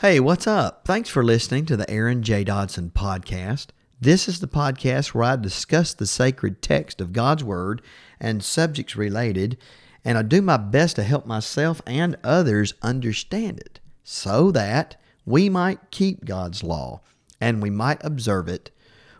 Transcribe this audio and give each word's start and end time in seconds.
Hey, 0.00 0.20
what's 0.20 0.46
up? 0.46 0.84
Thanks 0.84 1.08
for 1.08 1.24
listening 1.24 1.66
to 1.66 1.76
the 1.76 1.90
Aaron 1.90 2.22
J. 2.22 2.44
Dodson 2.44 2.92
podcast. 2.94 3.70
This 4.00 4.28
is 4.28 4.38
the 4.38 4.46
podcast 4.46 5.08
where 5.08 5.24
I 5.24 5.34
discuss 5.34 5.92
the 5.92 6.06
sacred 6.06 6.62
text 6.62 7.00
of 7.00 7.12
God's 7.12 7.42
Word 7.42 7.82
and 8.20 8.44
subjects 8.44 8.94
related, 8.94 9.58
and 10.04 10.16
I 10.16 10.22
do 10.22 10.40
my 10.40 10.56
best 10.56 10.94
to 10.96 11.02
help 11.02 11.26
myself 11.26 11.82
and 11.84 12.16
others 12.22 12.74
understand 12.80 13.58
it 13.58 13.80
so 14.04 14.52
that 14.52 14.94
we 15.26 15.48
might 15.48 15.90
keep 15.90 16.24
God's 16.24 16.62
law 16.62 17.00
and 17.40 17.60
we 17.60 17.68
might 17.68 17.98
observe 18.04 18.46
it 18.46 18.70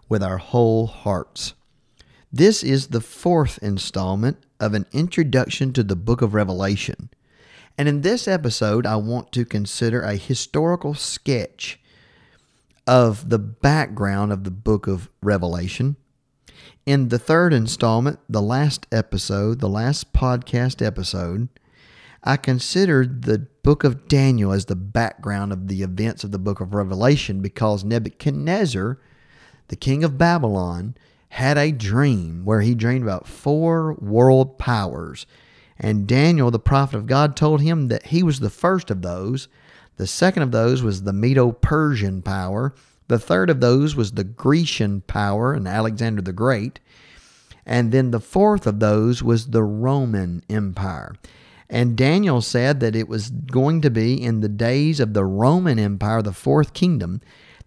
with 0.09 0.23
our 0.23 0.39
whole 0.39 0.87
hearts. 0.87 1.55
This 2.33 2.63
is 2.63 2.87
the 2.87 3.01
fourth 3.01 3.59
installment 3.61 4.37
of 4.61 4.75
an 4.75 4.87
introduction 4.93 5.73
to 5.73 5.83
the 5.83 5.97
book 5.97 6.23
of 6.23 6.35
Revelation. 6.35 7.11
And 7.79 7.89
in 7.89 8.01
this 8.01 8.27
episode, 8.27 8.87
I 8.87 8.97
want 8.97 9.31
to 9.33 9.45
consider 9.45 10.03
a 10.03 10.17
historical 10.17 10.95
sketch 10.95 11.79
of 12.89 13.31
the 13.31 13.39
background 13.39 14.33
of 14.33 14.43
the 14.43 14.51
book 14.51 14.89
of 14.89 15.09
Revelation. 15.23 15.95
In 16.85 17.09
the 17.09 17.21
third 17.21 17.53
installment, 17.53 18.19
the 18.29 18.43
last 18.43 18.89
episode, 18.91 19.61
the 19.61 19.69
last 19.69 20.13
podcast 20.13 20.85
episode, 20.85 21.49
I 22.25 22.37
considered 22.37 23.23
the 23.23 23.47
book 23.63 23.85
of 23.85 24.09
Daniel 24.09 24.51
as 24.51 24.65
the 24.65 24.75
background 24.75 25.53
of 25.53 25.69
the 25.69 25.83
events 25.83 26.25
of 26.25 26.33
the 26.33 26.39
book 26.39 26.61
of 26.61 26.75
Revelation 26.75 27.41
because 27.41 27.85
Nebuchadnezzar, 27.85 28.99
the 29.69 29.77
king 29.77 30.03
of 30.03 30.19
Babylon, 30.19 30.97
had 31.29 31.57
a 31.57 31.71
dream 31.71 32.45
where 32.45 32.63
he 32.63 32.75
dreamed 32.75 33.05
about 33.05 33.29
four 33.29 33.93
world 34.01 34.59
powers 34.59 35.27
and 35.79 36.07
Daniel, 36.07 36.51
the 36.51 36.59
prophet 36.59 36.97
of 36.97 37.07
God, 37.07 37.37
told 37.37 37.61
him 37.61 37.89
that 37.89 38.07
he 38.07 38.23
was 38.23 38.41
the 38.41 38.51
first 38.51 38.91
of 38.91 39.03
those. 39.03 39.49
The 39.97 40.07
second 40.07 40.43
of 40.43 40.51
those 40.51 40.83
was 40.83 41.03
the 41.03 41.13
Medo 41.13 41.53
Persian 41.53 42.23
power. 42.23 42.75
The 43.07 43.19
third 43.19 43.49
of 43.49 43.61
those 43.61 43.95
was 43.95 44.13
the 44.13 44.25
Grecian 44.25 45.03
power 45.03 45.55
and 45.55 45.69
Alexander 45.69 46.21
the 46.21 46.33
Great. 46.33 46.81
And 47.65 47.93
then 47.93 48.11
the 48.11 48.21
fourth 48.21 48.67
of 48.67 48.81
those 48.81 49.23
was 49.23 49.49
the 49.49 49.63
Roman 49.63 50.43
Empire. 50.49 51.15
And 51.71 51.97
Daniel 51.97 52.41
said 52.41 52.81
that 52.81 52.97
it 52.97 53.09
was 53.09 53.31
going 53.31 53.83
to 53.83 53.91
be 53.91 54.21
in 54.23 54.41
the 54.41 54.49
days 54.49 55.01
of 55.01 55.13
the 55.13 55.25
Roman 55.25 55.79
Empire, 55.79 56.23
the 56.23 56.33
fourth 56.33 56.73
kingdom, 56.73 57.21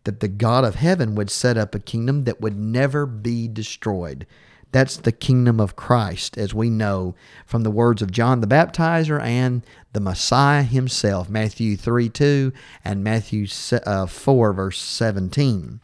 that 0.03 0.19
the 0.19 0.27
God 0.27 0.63
of 0.63 0.75
heaven 0.75 1.13
would 1.15 1.29
set 1.29 1.57
up 1.57 1.75
a 1.75 1.79
kingdom 1.79 2.23
that 2.23 2.41
would 2.41 2.57
never 2.57 3.05
be 3.05 3.47
destroyed. 3.47 4.25
That's 4.71 4.97
the 4.97 5.11
kingdom 5.11 5.59
of 5.59 5.75
Christ, 5.75 6.37
as 6.37 6.53
we 6.53 6.69
know 6.69 7.15
from 7.45 7.63
the 7.63 7.71
words 7.71 8.01
of 8.01 8.11
John 8.11 8.39
the 8.39 8.47
Baptizer 8.47 9.21
and 9.21 9.65
the 9.93 9.99
Messiah 9.99 10.63
himself, 10.63 11.29
Matthew 11.29 11.75
3 11.75 12.09
2 12.09 12.53
and 12.85 13.03
Matthew 13.03 13.47
uh, 13.85 14.05
4, 14.05 14.53
verse 14.53 14.79
17. 14.79 15.81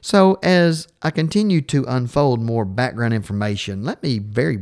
So, 0.00 0.38
as 0.42 0.88
I 1.02 1.10
continue 1.10 1.60
to 1.62 1.84
unfold 1.86 2.40
more 2.40 2.64
background 2.64 3.14
information, 3.14 3.84
let 3.84 4.02
me 4.02 4.18
very, 4.18 4.58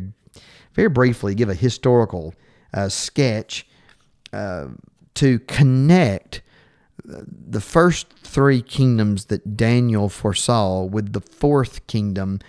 very 0.75 0.89
briefly 0.89 1.35
give 1.35 1.49
a 1.49 1.55
historical 1.55 2.35
uh, 2.73 2.89
sketch 2.89 3.67
uh, 4.33 4.69
to 5.15 5.39
connect 5.41 6.43
the 7.05 7.61
first 7.61 8.09
three 8.23 8.63
kingdoms 8.63 9.27
that 9.27 9.57
Daniel 9.57 10.09
foresaw 10.09 10.83
with 10.83 11.13
the 11.13 11.21
fourth 11.21 11.87
kingdom 11.87 12.41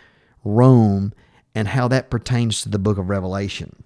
Rome, 0.46 1.14
and 1.54 1.68
how 1.70 1.90
that 1.90 2.10
pertains 2.10 2.62
to 2.62 2.70
the 2.70 2.80
book 2.80 2.98
of 2.98 3.10
Revelation. 3.10 3.84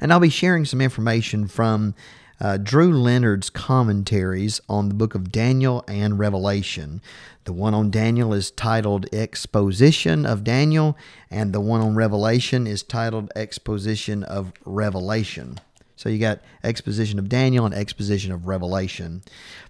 And 0.00 0.12
I'll 0.12 0.20
be 0.20 0.30
sharing 0.30 0.64
some 0.64 0.80
information 0.80 1.46
from 1.46 1.94
uh, 2.40 2.56
Drew 2.56 2.92
Leonard's 2.92 3.50
commentaries 3.50 4.60
on 4.68 4.88
the 4.88 4.94
book 4.94 5.14
of 5.14 5.30
Daniel 5.30 5.84
and 5.86 6.18
Revelation. 6.18 7.02
The 7.44 7.52
one 7.52 7.74
on 7.74 7.90
Daniel 7.90 8.32
is 8.32 8.50
titled 8.50 9.06
Exposition 9.12 10.24
of 10.24 10.42
Daniel, 10.42 10.96
and 11.30 11.52
the 11.52 11.60
one 11.60 11.82
on 11.82 11.94
Revelation 11.94 12.66
is 12.66 12.82
titled 12.82 13.30
Exposition 13.36 14.24
of 14.24 14.52
Revelation. 14.64 15.58
So 16.00 16.08
you 16.08 16.18
got 16.18 16.40
exposition 16.64 17.18
of 17.18 17.28
Daniel 17.28 17.66
and 17.66 17.74
exposition 17.74 18.32
of 18.32 18.46
Revelation. 18.46 19.20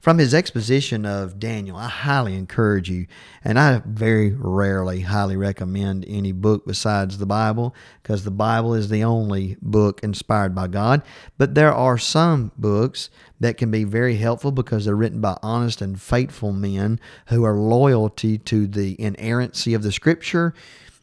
From 0.00 0.18
his 0.18 0.32
exposition 0.32 1.04
of 1.04 1.40
Daniel, 1.40 1.76
I 1.76 1.88
highly 1.88 2.36
encourage 2.36 2.88
you, 2.88 3.08
and 3.42 3.58
I 3.58 3.82
very 3.84 4.30
rarely 4.30 5.00
highly 5.00 5.36
recommend 5.36 6.04
any 6.06 6.30
book 6.30 6.64
besides 6.68 7.18
the 7.18 7.26
Bible, 7.26 7.74
because 8.00 8.22
the 8.22 8.30
Bible 8.30 8.74
is 8.74 8.90
the 8.90 9.02
only 9.02 9.56
book 9.60 10.04
inspired 10.04 10.54
by 10.54 10.68
God. 10.68 11.02
But 11.36 11.56
there 11.56 11.74
are 11.74 11.98
some 11.98 12.52
books 12.56 13.10
that 13.40 13.56
can 13.56 13.72
be 13.72 13.82
very 13.82 14.14
helpful 14.14 14.52
because 14.52 14.84
they're 14.84 14.94
written 14.94 15.20
by 15.20 15.36
honest 15.42 15.82
and 15.82 16.00
faithful 16.00 16.52
men 16.52 17.00
who 17.26 17.42
are 17.42 17.56
loyalty 17.56 18.38
to 18.38 18.68
the 18.68 18.94
inerrancy 19.02 19.74
of 19.74 19.82
the 19.82 19.90
Scripture 19.90 20.54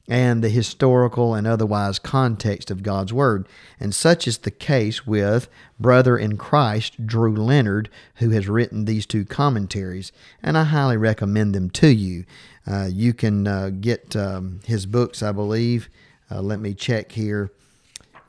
and 0.07 0.41
the 0.41 0.49
historical 0.49 1.33
and 1.33 1.45
otherwise 1.45 1.99
context 1.99 2.71
of 2.71 2.83
God's 2.83 3.11
Word. 3.11 3.47
And 3.79 3.93
such 3.93 4.27
is 4.27 4.37
the 4.39 4.51
case 4.51 5.05
with 5.05 5.49
brother 5.79 6.17
in 6.17 6.37
Christ, 6.37 7.05
Drew 7.05 7.35
Leonard, 7.35 7.89
who 8.15 8.29
has 8.29 8.47
written 8.47 8.85
these 8.85 9.05
two 9.05 9.25
commentaries, 9.25 10.11
and 10.41 10.57
I 10.57 10.63
highly 10.63 10.97
recommend 10.97 11.53
them 11.53 11.69
to 11.71 11.89
you. 11.89 12.25
Uh, 12.65 12.89
you 12.91 13.13
can 13.13 13.47
uh, 13.47 13.69
get 13.69 14.15
um, 14.15 14.61
his 14.65 14.85
books, 14.85 15.21
I 15.21 15.31
believe. 15.31 15.89
Uh, 16.31 16.41
let 16.41 16.59
me 16.59 16.73
check 16.73 17.11
here. 17.11 17.51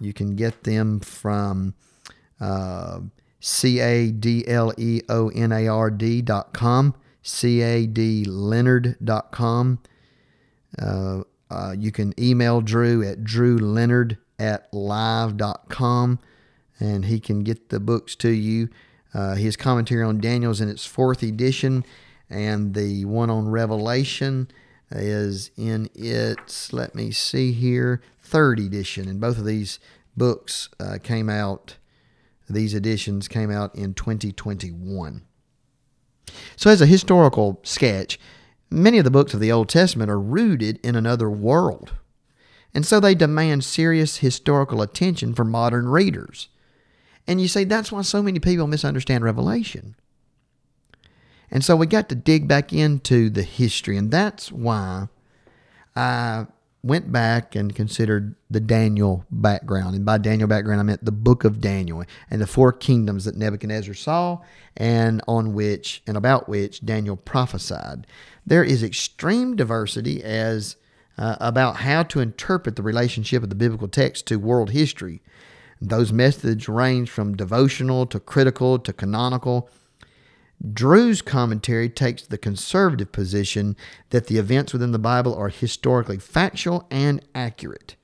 You 0.01 0.13
can 0.13 0.37
get 0.37 0.65
them 0.65 1.01
from 1.01 1.75
uh, 2.41 3.01
C 3.41 3.81
A 3.81 4.11
D 4.11 4.47
L 4.47 4.73
E 4.77 5.03
O 5.09 5.29
N 5.31 5.53
A 5.53 5.67
R 5.67 5.91
D 5.91 6.23
dot 6.23 6.53
com, 6.53 6.95
C 7.23 7.63
A 7.63 7.87
D 7.87 8.25
dot 8.25 9.33
com. 9.33 9.79
Uh, 11.51 11.75
you 11.77 11.91
can 11.91 12.13
email 12.21 12.61
Drew 12.61 13.07
at 13.07 13.25
drewleonard 13.25 14.19
at 14.39 14.73
live.com 14.73 16.19
and 16.81 17.05
he 17.07 17.19
can 17.21 17.43
get 17.43 17.71
the 17.71 17.81
books 17.81 18.15
to 18.17 18.31
you. 18.31 18.69
Uh, 19.15 19.35
his 19.35 19.57
commentary 19.57 20.05
on 20.05 20.21
Daniel's 20.21 20.61
in 20.61 20.69
its 20.69 20.85
fourth 20.85 21.23
edition, 21.23 21.85
and 22.29 22.75
the 22.75 23.05
one 23.07 23.31
on 23.31 23.49
Revelation 23.49 24.49
is 24.91 25.51
in 25.57 25.89
its, 25.95 26.73
let 26.73 26.95
me 26.95 27.11
see 27.11 27.53
here, 27.53 28.03
third 28.23 28.61
edition. 28.61 29.09
And 29.09 29.21
both 29.21 29.39
of 29.39 29.45
these 29.45 29.81
books 30.17 30.69
uh, 30.79 30.99
came 31.03 31.29
out, 31.29 31.77
these 32.49 32.75
editions 32.75 33.29
came 33.29 33.51
out 33.51 33.75
in 33.75 33.95
2021. 33.95 35.23
So, 36.57 36.71
as 36.71 36.83
a 36.83 36.87
historical 36.87 37.61
sketch, 37.63 38.19
Many 38.71 38.99
of 38.99 39.05
the 39.05 39.11
books 39.11 39.33
of 39.33 39.41
the 39.41 39.53
Old 39.53 39.69
Testament 39.69 40.11
are 40.11 40.21
rooted 40.21 40.79
in 40.85 40.95
another 40.95 41.31
world, 41.31 41.93
and 42.75 42.85
so 42.85 43.01
they 43.01 43.15
demand 43.15 43.65
serious 43.65 44.19
historical 44.19 44.83
attention 44.83 45.35
for 45.35 45.45
modern 45.45 45.89
readers. 45.89 46.49
And 47.27 47.41
you 47.41 47.49
say 47.49 47.65
that's 47.65 47.91
why 47.91 48.03
so 48.03 48.23
many 48.23 48.39
people 48.39 48.67
misunderstand 48.67 49.25
Revelation. 49.25 49.95
And 51.51 51.65
so 51.65 51.77
we 51.77 51.87
got 51.87 52.09
to 52.11 52.15
dig 52.15 52.47
back 52.47 52.73
into 52.73 53.31
the 53.31 53.43
history, 53.43 53.97
and 53.97 54.11
that's 54.11 54.53
why 54.53 55.09
I 55.97 56.47
went 56.83 57.11
back 57.11 57.55
and 57.55 57.75
considered 57.75 58.35
the 58.51 58.61
Daniel 58.61 59.25
background. 59.31 59.97
And 59.97 60.05
by 60.05 60.19
Daniel 60.19 60.49
background, 60.49 60.81
I 60.81 60.85
meant 60.85 61.05
the 61.05 61.13
book 61.13 61.45
of 61.45 61.61
Daniel 61.61 62.05
and 62.31 62.41
the 62.41 62.47
four 62.47 62.73
kingdoms 62.73 63.25
that 63.25 63.37
Nebuchadnezzar 63.37 63.95
saw 63.95 64.39
and 64.77 65.21
on 65.27 65.55
which 65.55 66.03
and 66.07 66.17
about 66.17 66.49
which 66.49 66.85
Daniel 66.85 67.17
prophesied. 67.17 68.07
There 68.47 68.65
is 68.65 68.83
extreme 68.83 69.57
diversity 69.57 70.23
as 70.23 70.77
uh, 71.19 71.37
about 71.41 71.77
how 71.77 72.05
to 72.05 72.21
interpret 72.21 72.77
the 72.77 72.83
relationship 72.83 73.43
of 73.43 73.49
the 73.49 73.57
biblical 73.57 73.89
text 73.89 74.27
to 74.29 74.37
world 74.37 74.71
history. 74.71 75.21
Those 75.81 76.13
methods 76.13 76.69
range 76.69 77.11
from 77.11 77.37
devotional 77.37 78.07
to 78.07 78.21
critical 78.21 78.79
to 78.79 78.93
canonical 78.93 79.69
Drew's 80.73 81.23
commentary 81.23 81.89
takes 81.89 82.23
the 82.23 82.39
conservative 82.39 83.13
position 83.13 83.77
that 84.11 84.27
the 84.27 84.39
events 84.39 84.73
within 84.73 84.93
the 84.93 84.99
Bible 84.99 85.35
are 85.35 85.49
historically 85.49 86.19
factual 86.19 86.87
and 86.91 87.25
accurate. 87.35 87.95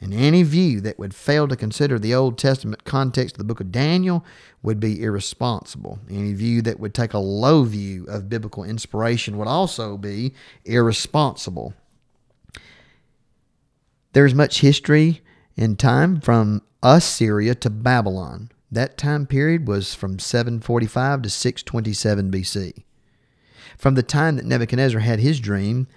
And 0.00 0.12
any 0.12 0.42
view 0.42 0.80
that 0.80 0.98
would 0.98 1.14
fail 1.14 1.46
to 1.46 1.56
consider 1.56 1.96
the 1.96 2.14
Old 2.14 2.36
Testament 2.36 2.84
context 2.84 3.36
of 3.36 3.38
the 3.38 3.44
book 3.44 3.60
of 3.60 3.70
Daniel 3.70 4.24
would 4.60 4.80
be 4.80 5.00
irresponsible. 5.00 6.00
Any 6.10 6.34
view 6.34 6.60
that 6.62 6.80
would 6.80 6.92
take 6.92 7.14
a 7.14 7.18
low 7.18 7.62
view 7.62 8.04
of 8.06 8.28
biblical 8.28 8.64
inspiration 8.64 9.38
would 9.38 9.46
also 9.46 9.96
be 9.96 10.34
irresponsible. 10.64 11.74
There's 14.12 14.34
much 14.34 14.60
history 14.60 15.22
in 15.56 15.76
time 15.76 16.20
from 16.20 16.62
Assyria 16.82 17.54
to 17.56 17.70
Babylon. 17.70 18.50
That 18.72 18.96
time 18.96 19.26
period 19.26 19.68
was 19.68 19.94
from 19.94 20.18
745 20.18 21.20
to 21.22 21.28
627 21.28 22.30
BC. 22.30 22.84
From 23.76 23.96
the 23.96 24.02
time 24.02 24.36
that 24.36 24.46
Nebuchadnezzar 24.46 25.00
had 25.00 25.20
his 25.20 25.40
dream, 25.40 25.88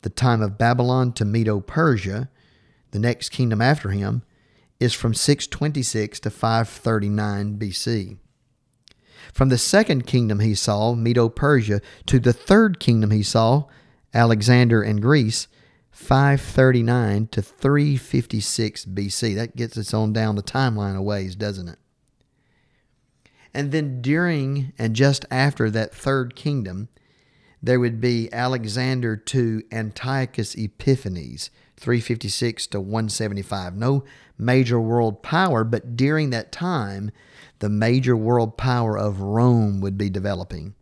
the 0.00 0.08
time 0.08 0.40
of 0.40 0.56
Babylon 0.56 1.12
to 1.12 1.26
Medo 1.26 1.60
Persia, 1.60 2.30
the 2.92 2.98
next 2.98 3.28
kingdom 3.28 3.60
after 3.60 3.90
him, 3.90 4.22
is 4.80 4.94
from 4.94 5.12
626 5.12 6.20
to 6.20 6.30
539 6.30 7.58
BC. 7.58 8.16
From 9.34 9.50
the 9.50 9.58
second 9.58 10.06
kingdom 10.06 10.40
he 10.40 10.54
saw, 10.54 10.94
Medo 10.94 11.28
Persia, 11.28 11.82
to 12.06 12.18
the 12.18 12.32
third 12.32 12.80
kingdom 12.80 13.10
he 13.10 13.22
saw, 13.22 13.64
Alexander 14.14 14.82
and 14.82 15.02
Greece, 15.02 15.46
539 15.90 17.26
to 17.28 17.42
356 17.42 18.86
BC. 18.86 19.34
That 19.34 19.56
gets 19.56 19.76
us 19.76 19.92
on 19.92 20.14
down 20.14 20.36
the 20.36 20.42
timeline 20.42 20.96
a 20.96 21.02
ways, 21.02 21.36
doesn't 21.36 21.68
it? 21.68 21.78
And 23.54 23.70
then 23.70 24.02
during 24.02 24.72
and 24.78 24.96
just 24.96 25.24
after 25.30 25.70
that 25.70 25.94
third 25.94 26.34
kingdom, 26.34 26.88
there 27.62 27.80
would 27.80 28.00
be 28.00 28.28
Alexander 28.32 29.16
to 29.16 29.62
Antiochus 29.72 30.54
Epiphanes, 30.54 31.50
356 31.76 32.66
to 32.68 32.80
175. 32.80 33.76
No 33.76 34.04
major 34.36 34.80
world 34.80 35.22
power, 35.22 35.64
but 35.64 35.96
during 35.96 36.30
that 36.30 36.52
time, 36.52 37.10
the 37.60 37.68
major 37.68 38.16
world 38.16 38.58
power 38.58 38.98
of 38.98 39.20
Rome 39.20 39.80
would 39.80 39.96
be 39.96 40.10
developing. 40.10 40.74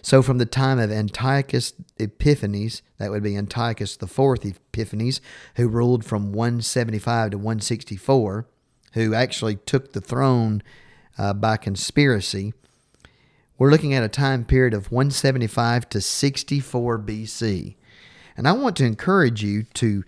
So, 0.00 0.22
from 0.22 0.38
the 0.38 0.46
time 0.46 0.78
of 0.78 0.90
Antiochus 0.90 1.74
Epiphanes, 1.98 2.82
that 2.98 3.10
would 3.10 3.22
be 3.22 3.36
Antiochus 3.36 3.96
IV 4.00 4.44
Epiphanes, 4.44 5.20
who 5.56 5.68
ruled 5.68 6.04
from 6.04 6.32
175 6.32 7.32
to 7.32 7.38
164, 7.38 8.46
who 8.94 9.14
actually 9.14 9.56
took 9.56 9.92
the 9.92 10.00
throne 10.00 10.62
uh, 11.18 11.32
by 11.32 11.56
conspiracy, 11.56 12.52
we're 13.58 13.70
looking 13.70 13.94
at 13.94 14.02
a 14.02 14.08
time 14.08 14.44
period 14.44 14.74
of 14.74 14.90
175 14.90 15.88
to 15.90 16.00
64 16.00 16.98
BC. 16.98 17.76
And 18.36 18.48
I 18.48 18.52
want 18.52 18.76
to 18.76 18.84
encourage 18.84 19.42
you 19.42 19.64
to 19.74 20.04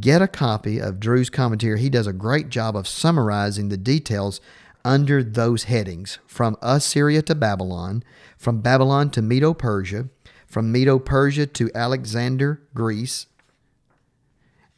get 0.00 0.22
a 0.22 0.28
copy 0.28 0.80
of 0.80 1.00
Drew's 1.00 1.30
commentary. 1.30 1.80
He 1.80 1.90
does 1.90 2.06
a 2.06 2.12
great 2.12 2.48
job 2.48 2.76
of 2.76 2.86
summarizing 2.86 3.68
the 3.68 3.76
details 3.76 4.40
under 4.84 5.22
those 5.22 5.64
headings 5.64 6.18
from 6.26 6.56
Assyria 6.60 7.22
to 7.22 7.34
Babylon, 7.34 8.02
from 8.36 8.60
Babylon 8.60 9.10
to 9.10 9.22
Medo 9.22 9.54
Persia, 9.54 10.08
from 10.46 10.72
Medo 10.72 10.98
Persia 10.98 11.46
to 11.46 11.70
Alexander, 11.74 12.62
Greece, 12.74 13.26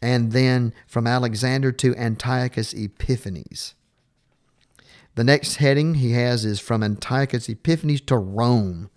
and 0.00 0.32
then 0.32 0.73
from 0.87 1.06
Alexander 1.06 1.73
to 1.73 1.97
Antiochus 1.97 2.75
Epiphanes. 2.75 3.75
The 5.14 5.25
next 5.25 5.56
heading 5.56 5.94
he 5.94 6.12
has 6.12 6.44
is 6.44 6.61
from 6.61 6.82
Antiochus 6.82 7.49
Epiphanes 7.49 8.00
to 8.02 8.16
Rome. 8.16 8.90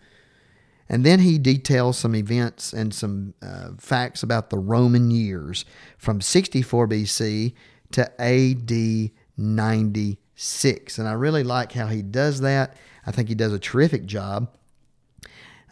And 0.89 1.05
then 1.05 1.19
he 1.19 1.37
details 1.37 1.97
some 1.97 2.15
events 2.15 2.73
and 2.73 2.93
some 2.93 3.33
uh, 3.41 3.71
facts 3.77 4.23
about 4.23 4.49
the 4.49 4.57
Roman 4.57 5.11
years 5.11 5.65
from 5.97 6.21
64 6.21 6.87
BC 6.87 7.53
to 7.91 8.21
AD 8.21 9.11
96. 9.37 10.97
And 10.97 11.07
I 11.07 11.13
really 11.13 11.43
like 11.43 11.73
how 11.73 11.87
he 11.87 12.01
does 12.01 12.39
that. 12.41 12.77
I 13.05 13.11
think 13.11 13.29
he 13.29 13.35
does 13.35 13.53
a 13.53 13.59
terrific 13.59 14.05
job. 14.05 14.49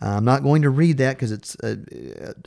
I'm 0.01 0.25
not 0.25 0.43
going 0.43 0.61
to 0.63 0.69
read 0.69 0.97
that 0.97 1.15
because 1.15 1.31
it's 1.31 1.55
a, 1.63 1.77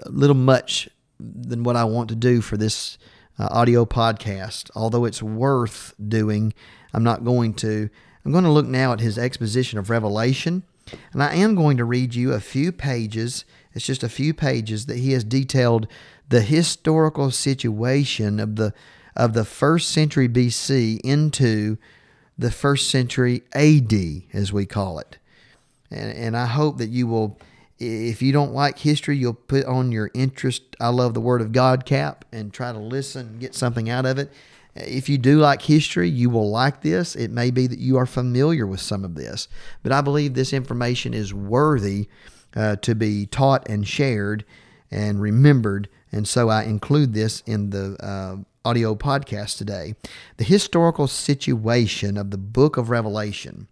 a, 0.05 0.11
little 0.11 0.37
much 0.37 0.89
than 1.19 1.65
what 1.65 1.77
I 1.77 1.85
want 1.85 2.09
to 2.11 2.15
do 2.15 2.41
for 2.41 2.57
this 2.57 2.99
uh, 3.39 3.49
audio 3.51 3.85
podcast. 3.85 4.71
Although 4.75 5.05
it's 5.07 5.23
worth 5.23 5.95
doing, 6.09 6.53
I'm 6.93 7.05
not 7.05 7.25
going 7.25 7.55
to. 7.55 7.91
I'm 8.25 8.33
going 8.33 8.45
to 8.45 8.51
look 8.51 8.67
now 8.67 8.93
at 8.93 9.01
his 9.01 9.17
exposition 9.17 9.79
of 9.79 9.89
Revelation 9.89 10.63
and 11.13 11.23
I 11.23 11.35
am 11.35 11.55
going 11.55 11.77
to 11.77 11.85
read 11.85 12.15
you 12.15 12.33
a 12.33 12.41
few 12.41 12.73
pages, 12.73 13.45
it's 13.73 13.87
just 13.87 14.03
a 14.03 14.09
few 14.09 14.35
pages 14.35 14.87
that 14.87 14.99
he 14.99 15.13
has 15.13 15.25
detailed 15.25 15.87
the 16.29 16.41
historical 16.43 17.31
situation 17.31 18.41
of 18.41 18.57
the 18.57 18.73
of 19.17 19.33
the 19.33 19.45
first 19.45 19.91
century 19.91 20.29
BC 20.29 21.01
into 21.03 21.77
the 22.39 22.53
first 22.53 22.89
century 22.89 23.43
AD, 23.53 23.93
as 24.33 24.53
we 24.53 24.65
call 24.65 25.01
it. 25.01 25.19
And, 25.91 26.17
and 26.17 26.37
I 26.37 26.47
hope 26.47 26.79
that 26.79 26.91
you 26.91 27.09
will, 27.09 27.37
if 27.81 28.23
you 28.23 28.31
don't 28.31 28.53
like 28.53 28.79
history, 28.79 29.17
you'll 29.17 29.35
put 29.35 29.65
on 29.65 29.91
your 29.91 30.13
interest, 30.15 30.63
I 30.79 30.91
love 30.91 31.15
the 31.15 31.21
Word 31.21 31.41
of 31.41 31.51
God 31.51 31.85
cap 31.85 32.27
and 32.31 32.53
try 32.53 32.71
to 32.71 32.79
listen 32.79 33.27
and 33.27 33.41
get 33.41 33.57
something 33.57 33.91
out 33.91 34.07
of 34.07 34.19
it. 34.19 34.31
If 34.81 35.09
you 35.09 35.19
do 35.19 35.39
like 35.39 35.63
history, 35.63 36.09
you 36.09 36.31
will 36.31 36.51
like 36.51 36.83
this. 36.83 37.17
It 37.17 37.31
may 37.31 37.51
be 37.51 37.67
that 37.67 37.79
you 37.79 37.97
are 37.97 38.07
familiar 38.07 38.67
with 38.67 38.81
some 38.81 39.05
of 39.05 39.15
this, 39.15 39.49
but 39.83 39.93
I 39.93 40.01
believe 40.01 40.35
this 40.35 40.53
information 40.53 41.15
is 41.15 41.35
worthy 41.35 42.09
uh, 42.55 42.77
to 42.77 42.95
be 42.95 43.27
taught 43.27 43.69
and 43.69 43.87
shared 43.87 44.45
and 44.91 45.21
remembered. 45.21 45.89
And 46.13 46.27
so 46.27 46.49
I 46.49 46.63
include 46.63 47.13
this 47.13 47.43
in 47.47 47.71
the 47.71 47.97
uh, 48.01 48.37
audio 48.65 48.95
podcast 48.95 49.59
today. 49.59 49.95
The 50.37 50.45
historical 50.45 51.07
situation 51.07 52.17
of 52.17 52.31
the 52.31 52.39
book 52.39 52.77
of 52.77 52.91
Revelation, 52.91 53.69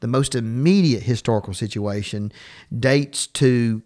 the 0.00 0.06
most 0.06 0.34
immediate 0.34 1.04
historical 1.04 1.54
situation, 1.54 2.32
dates 2.76 3.26
to 3.28 3.82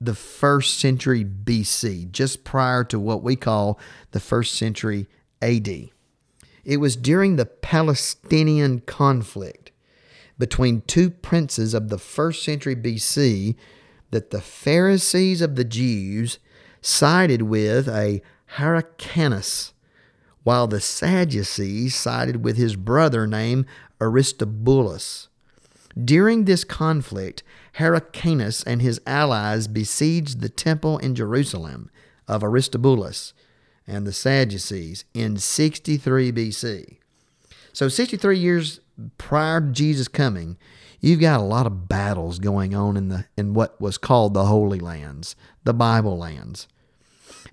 the 0.00 0.14
first 0.14 0.78
century 0.78 1.24
BC, 1.24 2.10
just 2.10 2.44
prior 2.44 2.84
to 2.84 2.98
what 2.98 3.22
we 3.22 3.36
call 3.36 3.78
the 4.10 4.20
first 4.20 4.54
century 4.54 5.06
AD. 5.40 5.90
It 6.64 6.78
was 6.78 6.96
during 6.96 7.36
the 7.36 7.46
Palestinian 7.46 8.80
conflict 8.80 9.72
between 10.38 10.82
two 10.82 11.10
princes 11.10 11.74
of 11.74 11.88
the 11.88 11.98
first 11.98 12.44
century 12.44 12.76
BC 12.76 13.56
that 14.10 14.30
the 14.30 14.40
Pharisees 14.40 15.40
of 15.40 15.56
the 15.56 15.64
Jews 15.64 16.38
sided 16.80 17.42
with 17.42 17.88
a 17.88 18.22
Hyrcanus, 18.56 19.72
while 20.42 20.66
the 20.66 20.80
Sadducees 20.80 21.94
sided 21.94 22.44
with 22.44 22.56
his 22.56 22.76
brother 22.76 23.26
named 23.26 23.66
Aristobulus. 24.00 25.28
During 26.02 26.44
this 26.44 26.64
conflict, 26.64 27.42
Hyrcanus 27.74 28.62
and 28.62 28.82
his 28.82 29.00
allies 29.06 29.68
besieged 29.68 30.40
the 30.40 30.48
temple 30.48 30.98
in 30.98 31.14
Jerusalem 31.14 31.90
of 32.28 32.42
Aristobulus 32.42 33.32
and 33.86 34.06
the 34.06 34.12
Sadducees 34.12 35.04
in 35.14 35.36
63 35.36 36.32
BC. 36.32 36.96
So, 37.72 37.88
63 37.88 38.38
years 38.38 38.80
prior 39.18 39.60
to 39.60 39.72
Jesus 39.72 40.08
coming, 40.08 40.56
you've 41.00 41.20
got 41.20 41.40
a 41.40 41.44
lot 41.44 41.66
of 41.66 41.88
battles 41.88 42.38
going 42.38 42.74
on 42.74 42.96
in 42.96 43.08
the 43.08 43.26
in 43.36 43.54
what 43.54 43.80
was 43.80 43.98
called 43.98 44.34
the 44.34 44.46
Holy 44.46 44.78
Lands, 44.78 45.34
the 45.64 45.74
Bible 45.74 46.18
lands. 46.18 46.68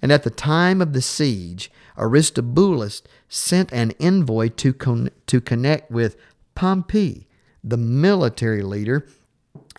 And 0.01 0.11
at 0.11 0.23
the 0.23 0.29
time 0.29 0.81
of 0.81 0.93
the 0.93 1.01
siege, 1.01 1.71
Aristobulus 1.97 3.01
sent 3.27 3.71
an 3.71 3.91
envoy 3.99 4.49
to 4.49 4.73
con- 4.73 5.09
to 5.27 5.41
connect 5.41 5.91
with 5.91 6.17
Pompey, 6.55 7.27
the 7.63 7.77
military 7.77 8.61
leader 8.61 9.07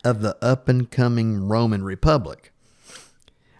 of 0.05 0.21
the 0.21 0.37
up 0.43 0.69
and 0.69 0.91
coming 0.91 1.49
Roman 1.49 1.85
Republic. 1.85 2.50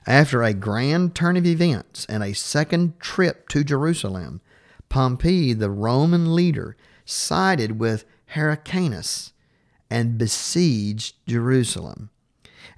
After 0.07 0.43
a 0.43 0.55
grand 0.55 1.15
turn 1.15 1.37
of 1.37 1.47
events 1.47 2.07
and 2.09 2.23
a 2.23 2.33
second 2.33 2.99
trip 3.01 3.49
to 3.51 3.63
Jerusalem, 3.63 4.41
Pompey, 4.89 5.53
the 5.53 5.71
Roman 5.71 6.35
leader, 6.35 6.77
sided 7.05 7.79
with 7.79 8.05
Hyrcanus 8.35 9.33
and 9.91 10.17
besieged 10.17 11.17
Jerusalem. 11.27 12.11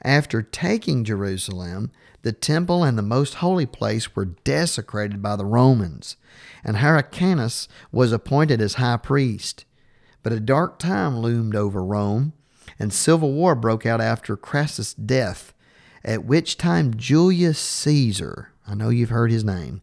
After 0.03 0.43
taking 0.43 1.05
Jerusalem, 1.05 1.93
the 2.23 2.33
temple 2.33 2.83
and 2.83 2.99
the 2.99 3.03
most 3.03 3.35
holy 3.35 3.67
place 3.67 4.17
were 4.17 4.25
desecrated 4.25 5.23
by 5.23 5.37
the 5.37 5.45
Romans, 5.45 6.17
and 6.65 6.79
Hyrcanus 6.79 7.69
was 7.93 8.13
appointed 8.13 8.61
as 8.61 8.75
high 8.75 8.97
priest. 8.97 9.65
But 10.23 10.33
a 10.33 10.41
dark 10.41 10.79
time 10.79 11.19
loomed 11.19 11.55
over 11.55 11.85
Rome, 11.85 12.33
and 12.79 12.93
civil 12.93 13.33
war 13.33 13.55
broke 13.55 13.87
out 13.87 14.01
after 14.01 14.37
Crassus' 14.37 14.95
death 14.95 15.53
at 16.05 16.25
which 16.25 16.59
time 16.59 16.95
Julius 16.97 17.59
Caesar, 17.59 18.51
I 18.67 18.75
know 18.75 18.89
you've 18.89 19.11
heard 19.11 19.31
his 19.31 19.45
name, 19.45 19.83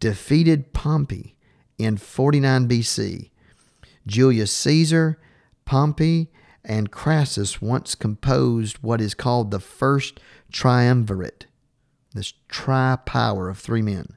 defeated 0.00 0.72
Pompey 0.72 1.36
in 1.78 1.96
49 1.96 2.68
BC. 2.68 3.30
Julius 4.06 4.52
Caesar, 4.52 5.18
Pompey, 5.64 6.30
and 6.64 6.90
Crassus 6.90 7.60
once 7.60 7.94
composed 7.94 8.78
what 8.78 9.00
is 9.00 9.14
called 9.14 9.50
the 9.50 9.60
first 9.60 10.20
triumvirate, 10.52 11.46
this 12.14 12.34
tri 12.48 12.96
power 13.04 13.48
of 13.48 13.58
three 13.58 13.82
men. 13.82 14.16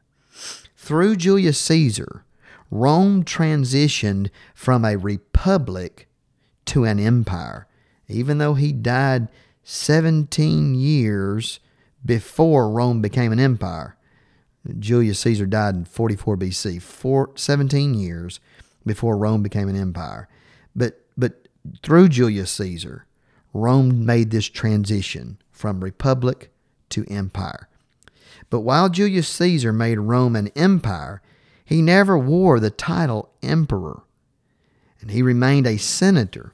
Through 0.76 1.18
Julius 1.18 1.60
Caesar, 1.60 2.24
Rome 2.70 3.24
transitioned 3.24 4.30
from 4.54 4.84
a 4.84 4.98
republic 4.98 6.08
to 6.66 6.84
an 6.84 7.00
empire. 7.00 7.68
Even 8.08 8.38
though 8.38 8.54
he 8.54 8.72
died 8.72 9.28
17 9.70 10.76
years 10.76 11.60
before 12.06 12.70
Rome 12.70 13.02
became 13.02 13.34
an 13.34 13.40
empire. 13.40 13.98
Julius 14.80 15.20
Caesar 15.20 15.46
died 15.46 15.76
in 15.76 15.84
44 15.84 16.38
BC, 16.38 16.82
four, 16.82 17.32
17 17.36 17.94
years 17.94 18.40
before 18.86 19.18
Rome 19.18 19.44
became 19.44 19.68
an 19.68 19.76
empire. 19.76 20.30
But, 20.74 21.02
but 21.18 21.50
through 21.84 22.08
Julius 22.08 22.50
Caesar, 22.52 23.08
Rome 23.52 24.06
made 24.06 24.32
this 24.32 24.46
transition 24.46 25.38
from 25.52 25.84
republic 25.84 26.50
to 26.92 27.04
empire. 27.10 27.68
But 28.50 28.62
while 28.62 28.88
Julius 28.88 29.28
Caesar 29.28 29.74
made 29.74 29.98
Rome 29.98 30.38
an 30.38 30.48
empire, 30.56 31.22
he 31.66 31.82
never 31.82 32.18
wore 32.18 32.62
the 32.62 32.72
title 32.72 33.34
emperor, 33.44 34.04
and 35.02 35.12
he 35.12 35.22
remained 35.22 35.68
a 35.68 35.76
senator 35.76 36.54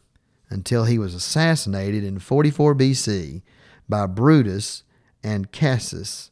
until 0.54 0.86
he 0.86 0.98
was 0.98 1.14
assassinated 1.14 2.04
in 2.04 2.20
44 2.20 2.76
BC 2.76 3.42
by 3.90 4.06
Brutus 4.06 4.84
and 5.24 5.52
Cassius. 5.52 6.32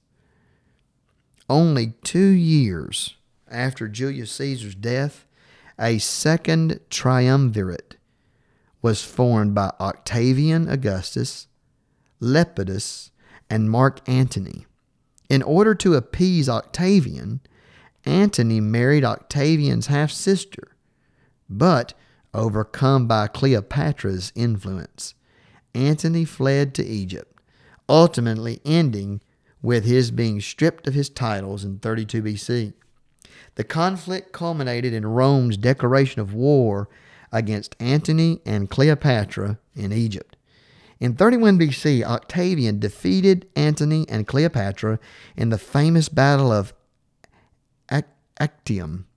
Only 1.49 1.95
two 2.03 2.29
years 2.29 3.17
after 3.49 3.87
Julius 3.87 4.31
Caesar's 4.31 4.75
death, 4.75 5.25
a 5.77 5.97
second 5.97 6.79
triumvirate 6.89 7.97
was 8.81 9.03
formed 9.03 9.53
by 9.53 9.71
Octavian 9.79 10.69
Augustus, 10.69 11.47
Lepidus, 12.19 13.11
and 13.49 13.69
Mark 13.69 14.07
Antony. 14.07 14.65
In 15.29 15.41
order 15.41 15.75
to 15.75 15.95
appease 15.95 16.47
Octavian, 16.47 17.41
Antony 18.05 18.59
married 18.59 19.03
Octavian's 19.03 19.87
half 19.87 20.11
sister, 20.11 20.75
but 21.49 21.93
overcome 22.33 23.07
by 23.07 23.27
Cleopatra's 23.27 24.31
influence, 24.35 25.15
Antony 25.73 26.25
fled 26.25 26.73
to 26.75 26.85
Egypt, 26.85 27.39
ultimately 27.87 28.61
ending 28.65 29.21
with 29.61 29.85
his 29.85 30.11
being 30.11 30.41
stripped 30.41 30.87
of 30.87 30.93
his 30.93 31.09
titles 31.09 31.63
in 31.63 31.79
32 31.79 32.23
BC. 32.23 32.73
The 33.55 33.63
conflict 33.63 34.31
culminated 34.31 34.93
in 34.93 35.05
Rome's 35.05 35.57
declaration 35.57 36.21
of 36.21 36.33
war 36.33 36.89
against 37.31 37.75
Antony 37.79 38.41
and 38.45 38.69
Cleopatra 38.69 39.59
in 39.75 39.91
Egypt. 39.91 40.35
In 40.99 41.15
31 41.15 41.57
BC, 41.57 42.03
Octavian 42.03 42.79
defeated 42.79 43.47
Antony 43.55 44.05
and 44.07 44.27
Cleopatra 44.27 44.99
in 45.35 45.49
the 45.49 45.57
famous 45.57 46.09
Battle 46.09 46.51
of 46.51 46.73
Actium. 48.39 49.07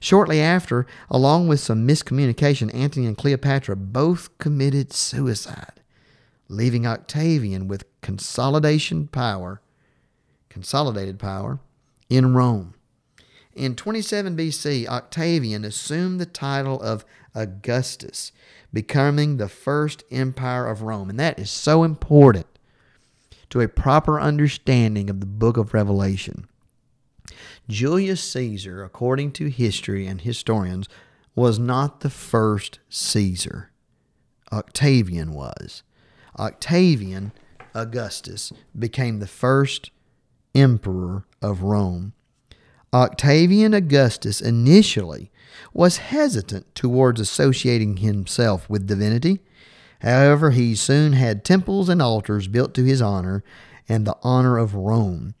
Shortly 0.00 0.40
after, 0.40 0.86
along 1.10 1.48
with 1.48 1.60
some 1.60 1.86
miscommunication, 1.86 2.74
Antony 2.74 3.06
and 3.06 3.16
Cleopatra 3.16 3.76
both 3.76 4.36
committed 4.38 4.92
suicide, 4.92 5.80
leaving 6.48 6.86
Octavian 6.86 7.68
with 7.68 7.84
consolidation 8.00 9.06
power, 9.08 9.60
consolidated 10.48 11.18
power 11.18 11.60
in 12.08 12.34
Rome. 12.34 12.74
In 13.54 13.76
27 13.76 14.36
BC, 14.36 14.86
Octavian 14.86 15.64
assumed 15.64 16.20
the 16.20 16.26
title 16.26 16.80
of 16.80 17.04
Augustus, 17.34 18.32
becoming 18.72 19.36
the 19.36 19.48
first 19.48 20.04
empire 20.10 20.66
of 20.66 20.82
Rome. 20.82 21.10
And 21.10 21.20
that 21.20 21.38
is 21.38 21.50
so 21.50 21.84
important 21.84 22.46
to 23.50 23.60
a 23.60 23.68
proper 23.68 24.18
understanding 24.18 25.10
of 25.10 25.20
the 25.20 25.26
book 25.26 25.58
of 25.58 25.74
Revelation. 25.74 26.48
Julius 27.68 28.22
Caesar, 28.22 28.82
according 28.82 29.32
to 29.32 29.48
history 29.48 30.06
and 30.06 30.20
historians, 30.20 30.88
was 31.34 31.58
not 31.58 32.00
the 32.00 32.10
first 32.10 32.80
Caesar. 32.88 33.70
Octavian 34.52 35.32
was. 35.32 35.82
Octavian 36.38 37.32
Augustus 37.74 38.52
became 38.78 39.18
the 39.18 39.26
first 39.26 39.90
emperor 40.54 41.24
of 41.40 41.62
Rome. 41.62 42.12
Octavian 42.92 43.72
Augustus 43.72 44.40
initially 44.40 45.30
was 45.72 45.96
hesitant 45.98 46.74
towards 46.74 47.20
associating 47.20 47.98
himself 47.98 48.68
with 48.68 48.86
divinity. 48.86 49.40
However, 50.00 50.50
he 50.50 50.74
soon 50.74 51.14
had 51.14 51.44
temples 51.44 51.88
and 51.88 52.02
altars 52.02 52.48
built 52.48 52.74
to 52.74 52.84
his 52.84 53.00
honor 53.00 53.42
and 53.88 54.06
the 54.06 54.16
honor 54.22 54.58
of 54.58 54.74
Rome. 54.74 55.34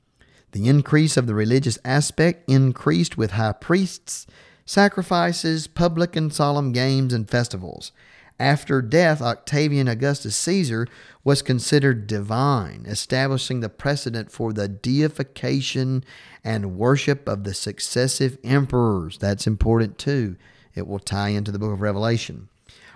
The 0.52 0.68
increase 0.68 1.16
of 1.16 1.26
the 1.26 1.34
religious 1.34 1.78
aspect 1.84 2.48
increased 2.48 3.16
with 3.16 3.32
high 3.32 3.52
priests, 3.52 4.26
sacrifices, 4.64 5.66
public 5.66 6.14
and 6.14 6.32
solemn 6.32 6.72
games, 6.72 7.12
and 7.12 7.28
festivals. 7.28 7.92
After 8.38 8.82
death, 8.82 9.22
Octavian 9.22 9.88
Augustus 9.88 10.36
Caesar 10.36 10.86
was 11.24 11.42
considered 11.42 12.06
divine, 12.06 12.84
establishing 12.86 13.60
the 13.60 13.68
precedent 13.68 14.32
for 14.32 14.52
the 14.52 14.68
deification 14.68 16.04
and 16.42 16.76
worship 16.76 17.28
of 17.28 17.44
the 17.44 17.54
successive 17.54 18.38
emperors. 18.42 19.18
That's 19.18 19.46
important 19.46 19.96
too. 19.96 20.36
It 20.74 20.86
will 20.86 20.98
tie 20.98 21.28
into 21.28 21.52
the 21.52 21.58
book 21.58 21.72
of 21.72 21.80
Revelation. 21.80 22.48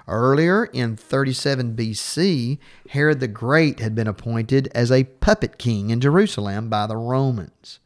Earlier 0.09 0.67
in 0.67 0.97
37 0.97 1.75
BC, 1.75 2.59
Herod 2.91 3.19
the 3.19 3.27
Great 3.27 3.81
had 3.81 3.95
been 3.95 4.07
appointed 4.07 4.69
as 4.73 4.93
a 4.93 5.05
puppet 5.05 5.59
king 5.59 5.91
in 5.91 6.01
Jerusalem 6.01 6.69
by 6.69 6.87
the 6.87 6.97
Romans. 6.97 7.81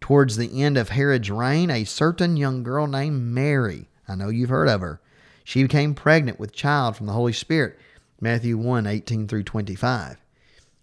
Towards 0.00 0.36
the 0.36 0.62
end 0.62 0.76
of 0.76 0.90
Herod's 0.90 1.30
reign, 1.30 1.70
a 1.70 1.84
certain 1.84 2.36
young 2.36 2.62
girl 2.62 2.86
named 2.86 3.20
Mary, 3.20 3.88
I 4.06 4.14
know 4.14 4.28
you've 4.28 4.50
heard 4.50 4.68
of 4.68 4.80
her, 4.80 5.00
she 5.42 5.62
became 5.62 5.94
pregnant 5.94 6.38
with 6.38 6.52
child 6.52 6.96
from 6.96 7.06
the 7.06 7.12
Holy 7.12 7.32
Spirit. 7.32 7.78
Matthew 8.20 8.56
1 8.56 8.86
18 8.86 9.28
through 9.28 9.42
25. 9.44 10.18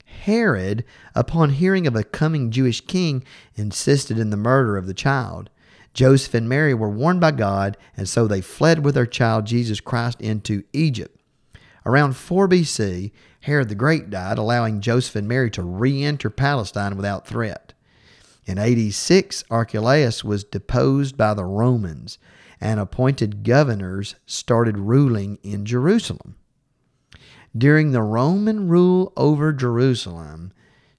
Herod, 0.05 0.85
upon 1.15 1.49
hearing 1.49 1.87
of 1.87 1.95
a 1.95 2.03
coming 2.03 2.51
Jewish 2.51 2.81
king, 2.81 3.23
insisted 3.55 4.19
in 4.19 4.29
the 4.29 4.37
murder 4.37 4.77
of 4.77 4.87
the 4.87 4.93
child. 4.93 5.49
Joseph 5.93 6.33
and 6.33 6.49
Mary 6.49 6.73
were 6.73 6.89
warned 6.89 7.21
by 7.21 7.31
God, 7.31 7.77
and 7.95 8.09
so 8.09 8.27
they 8.27 8.41
fled 8.41 8.83
with 8.83 8.95
their 8.95 9.05
child 9.05 9.45
Jesus 9.45 9.79
Christ 9.79 10.19
into 10.19 10.63
Egypt. 10.73 11.19
Around 11.85 12.15
4 12.15 12.47
BC, 12.47 13.11
Herod 13.41 13.69
the 13.69 13.75
Great 13.75 14.09
died, 14.09 14.37
allowing 14.37 14.81
Joseph 14.81 15.15
and 15.15 15.27
Mary 15.27 15.51
to 15.51 15.61
re 15.61 16.03
enter 16.03 16.29
Palestine 16.29 16.95
without 16.95 17.27
threat. 17.27 17.73
In 18.45 18.57
86, 18.57 19.43
Archelaus 19.49 20.23
was 20.23 20.43
deposed 20.43 21.17
by 21.17 21.33
the 21.33 21.45
Romans, 21.45 22.17
and 22.59 22.79
appointed 22.79 23.43
governors 23.43 24.15
started 24.25 24.77
ruling 24.77 25.37
in 25.43 25.65
Jerusalem. 25.65 26.35
During 27.55 27.91
the 27.91 28.01
Roman 28.01 28.67
rule 28.67 29.13
over 29.15 29.53
Jerusalem, 29.53 30.53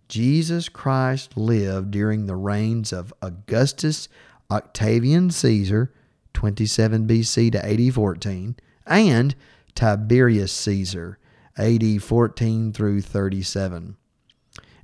Jesus 0.08 0.68
Christ 0.68 1.36
lived 1.36 1.90
during 1.90 2.26
the 2.26 2.36
reigns 2.36 2.92
of 2.92 3.12
Augustus 3.20 4.08
Octavian 4.54 5.30
Caesar, 5.30 5.92
27 6.32 7.08
BC 7.08 7.52
to 7.52 7.64
AD 7.66 7.92
14, 7.92 8.54
and 8.86 9.34
Tiberius 9.74 10.52
Caesar, 10.52 11.18
AD 11.58 12.00
14 12.00 12.72
through 12.72 13.00
37. 13.00 13.96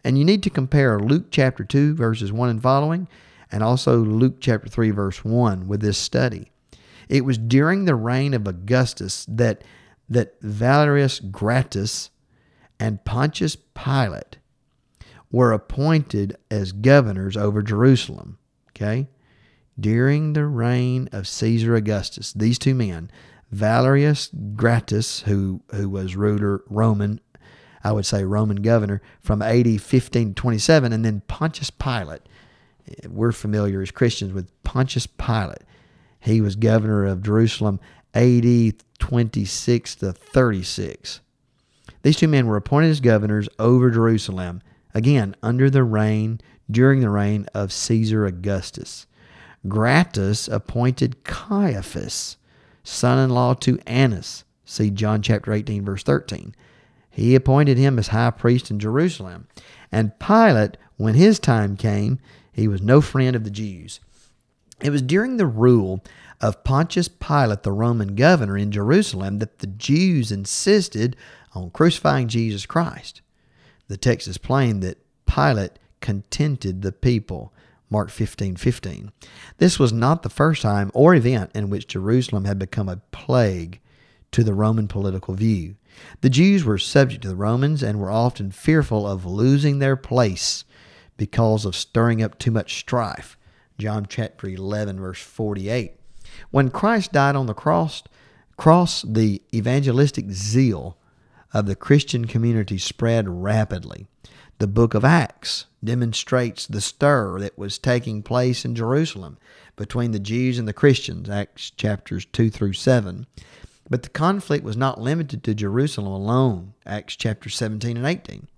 And 0.03 0.19
you 0.19 0.25
need 0.25 0.43
to 0.43 0.51
compare 0.51 0.99
Luke 0.99 1.27
chapter 1.31 1.63
2, 1.63 1.95
verses 1.95 2.33
1 2.33 2.49
and 2.49 2.61
following, 2.61 3.07
and 3.53 3.63
also 3.63 3.99
Luke 3.99 4.39
chapter 4.41 4.69
3, 4.69 4.91
verse 4.91 5.25
1 5.25 5.69
with 5.69 5.81
this 5.81 5.99
study. 5.99 6.51
It 7.09 7.25
was 7.25 7.39
during 7.39 7.85
the 7.85 7.95
reign 7.95 8.35
of 8.35 8.49
Augustus 8.49 9.25
that, 9.29 9.63
that 10.09 10.35
Valerius 10.41 11.21
Gratus 11.21 12.11
and 12.81 13.05
Pontius 13.05 13.57
Pilate 13.57 14.39
were 15.31 15.53
appointed 15.53 16.37
as 16.51 16.73
governors 16.73 17.37
over 17.37 17.63
Jerusalem. 17.63 18.39
Okay? 18.71 19.09
During 19.81 20.33
the 20.33 20.47
reign 20.47 21.09
of 21.13 21.27
Caesar 21.27 21.75
Augustus. 21.75 22.33
These 22.33 22.59
two 22.59 22.75
men, 22.75 23.11
Valerius 23.51 24.31
Gratus, 24.55 25.23
who, 25.23 25.63
who 25.75 25.89
was 25.89 26.17
ruler 26.17 26.63
Roman, 26.69 27.21
I 27.83 27.93
would 27.93 28.07
say 28.07 28.25
Roman 28.25 28.63
governor 28.63 29.01
from 29.21 29.43
AD 29.43 29.81
15 29.81 30.35
27, 30.35 30.93
and 30.93 31.05
then 31.05 31.23
Pontius 31.27 31.71
Pilate. 31.71 32.23
We're 33.09 33.33
familiar 33.33 33.81
as 33.81 33.91
Christians 33.91 34.33
with 34.33 34.51
Pontius 34.65 35.07
Pilate. 35.07 35.63
He 36.19 36.41
was 36.41 36.57
governor 36.57 37.07
of 37.07 37.23
Jerusalem 37.23 37.81
AD 38.15 38.75
26 38.99 39.95
to 39.97 40.13
36. 40.13 41.21
These 42.03 42.17
two 42.17 42.29
men 42.29 42.47
were 42.47 42.57
appointed 42.57 42.91
as 42.91 43.01
governors 43.01 43.49
over 43.59 43.91
Jerusalem, 43.91 44.63
again, 44.95 45.37
under 45.43 45.71
the 45.71 45.85
reign, 45.85 46.41
during 46.71 47.01
the 47.01 47.11
reign 47.11 47.47
of 47.55 47.73
Caesar 47.73 48.27
Augustus. 48.27 49.07
Gratus 49.69 50.49
appointed 50.49 51.25
Caiaphas, 51.25 52.37
son 52.83 53.19
in 53.19 53.31
law 53.31 53.55
to 53.55 53.79
Annas. 53.87 54.45
See 54.65 54.91
John 54.91 55.21
chapter 55.21 55.53
18, 55.53 55.85
verse 55.85 56.03
13. 56.03 56.55
He 57.11 57.35
appointed 57.35 57.77
him 57.77 57.99
as 57.99 58.09
high 58.09 58.31
priest 58.31 58.71
in 58.71 58.79
Jerusalem. 58.79 59.49
And 59.91 60.19
Pilate, 60.19 60.77
when 60.97 61.15
his 61.15 61.39
time 61.39 61.77
came, 61.77 62.21
he 62.53 62.69
was 62.69 62.81
no 62.81 63.01
friend 63.01 63.35
of 63.35 63.45
the 63.45 63.51
Jews. 63.51 64.01
It 64.81 64.91
was 64.91 65.03
during 65.03 65.37
the 65.37 65.47
rule 65.47 66.03
of 66.41 66.65
Pontius 66.65 67.09
Pilate, 67.09 67.65
the 67.65 67.73
Roman 67.73 68.15
governor 68.15 68.57
in 68.57 68.71
Jerusalem, 68.71 69.41
that 69.41 69.59
the 69.59 69.67
Jews 69.67 70.33
insisted 70.33 71.17
on 71.55 71.71
crucifying 71.71 72.29
Jesus 72.29 72.65
Christ. 72.65 73.21
The 73.89 73.97
text 73.97 74.29
is 74.29 74.39
plain 74.39 74.81
that 74.81 74.99
Pilate 75.27 75.79
contented 76.01 76.81
the 76.81 76.93
people 76.93 77.53
Mark 77.91 78.11
15 78.11 78.57
15. 78.57 79.13
This 79.59 79.79
was 79.79 79.93
not 79.93 80.23
the 80.23 80.31
first 80.31 80.63
time 80.63 80.91
or 80.95 81.15
event 81.15 81.51
in 81.55 81.69
which 81.69 81.89
Jerusalem 81.89 82.45
had 82.45 82.59
become 82.59 82.89
a 82.89 83.03
plague 83.11 83.81
to 84.33 84.45
the 84.45 84.55
Roman 84.55 84.89
political 84.89 85.35
view. 85.35 85.75
The 86.21 86.31
Jews 86.31 86.65
were 86.65 86.79
subject 86.79 87.23
to 87.23 87.29
the 87.29 87.37
Romans 87.37 87.83
and 87.83 87.99
were 87.99 88.11
often 88.11 88.53
fearful 88.53 89.07
of 89.07 89.27
losing 89.27 89.79
their 89.79 89.97
place 89.97 90.65
because 91.17 91.65
of 91.65 91.77
stirring 91.77 92.23
up 92.23 92.39
too 92.39 92.51
much 92.51 92.79
strife. 92.79 93.37
John 93.79 94.07
chapter 94.09 94.47
11, 94.49 95.01
verse 95.01 95.21
48. 95.21 95.93
When 96.51 96.71
Christ 96.71 97.13
died 97.13 97.35
on 97.35 97.47
the 97.47 97.55
cross, 97.55 98.03
Across 98.61 99.07
the 99.09 99.41
evangelistic 99.55 100.31
zeal 100.33 100.99
of 101.55 101.65
the 101.65 101.75
Christian 101.75 102.27
community 102.27 102.77
spread 102.77 103.27
rapidly. 103.27 104.07
The 104.61 104.67
book 104.67 104.93
of 104.93 105.07
Acts 105.07 105.65
demonstrates 105.83 106.67
the 106.67 106.83
stir 106.83 107.41
that 107.41 107.57
was 107.57 107.79
taking 107.79 108.23
place 108.23 108.63
in 108.63 108.75
Jerusalem 108.75 109.39
between 109.75 110.11
the 110.11 110.19
Jews 110.19 110.59
and 110.59 110.69
the 110.69 110.75
Christians, 110.75 111.31
Acts 111.31 111.71
chapters 111.71 112.27
2 112.27 112.51
through 112.51 112.75
7. 112.75 113.27
But 113.89 114.03
the 114.03 114.11
conflict 114.11 114.63
was 114.63 114.77
not 114.77 115.01
limited 115.01 115.43
to 115.45 115.55
Jerusalem 115.55 116.13
alone, 116.13 116.75
Acts 116.85 117.17
chapter 117.17 117.49
17 117.49 117.97
and 117.97 118.05
18. 118.05 118.49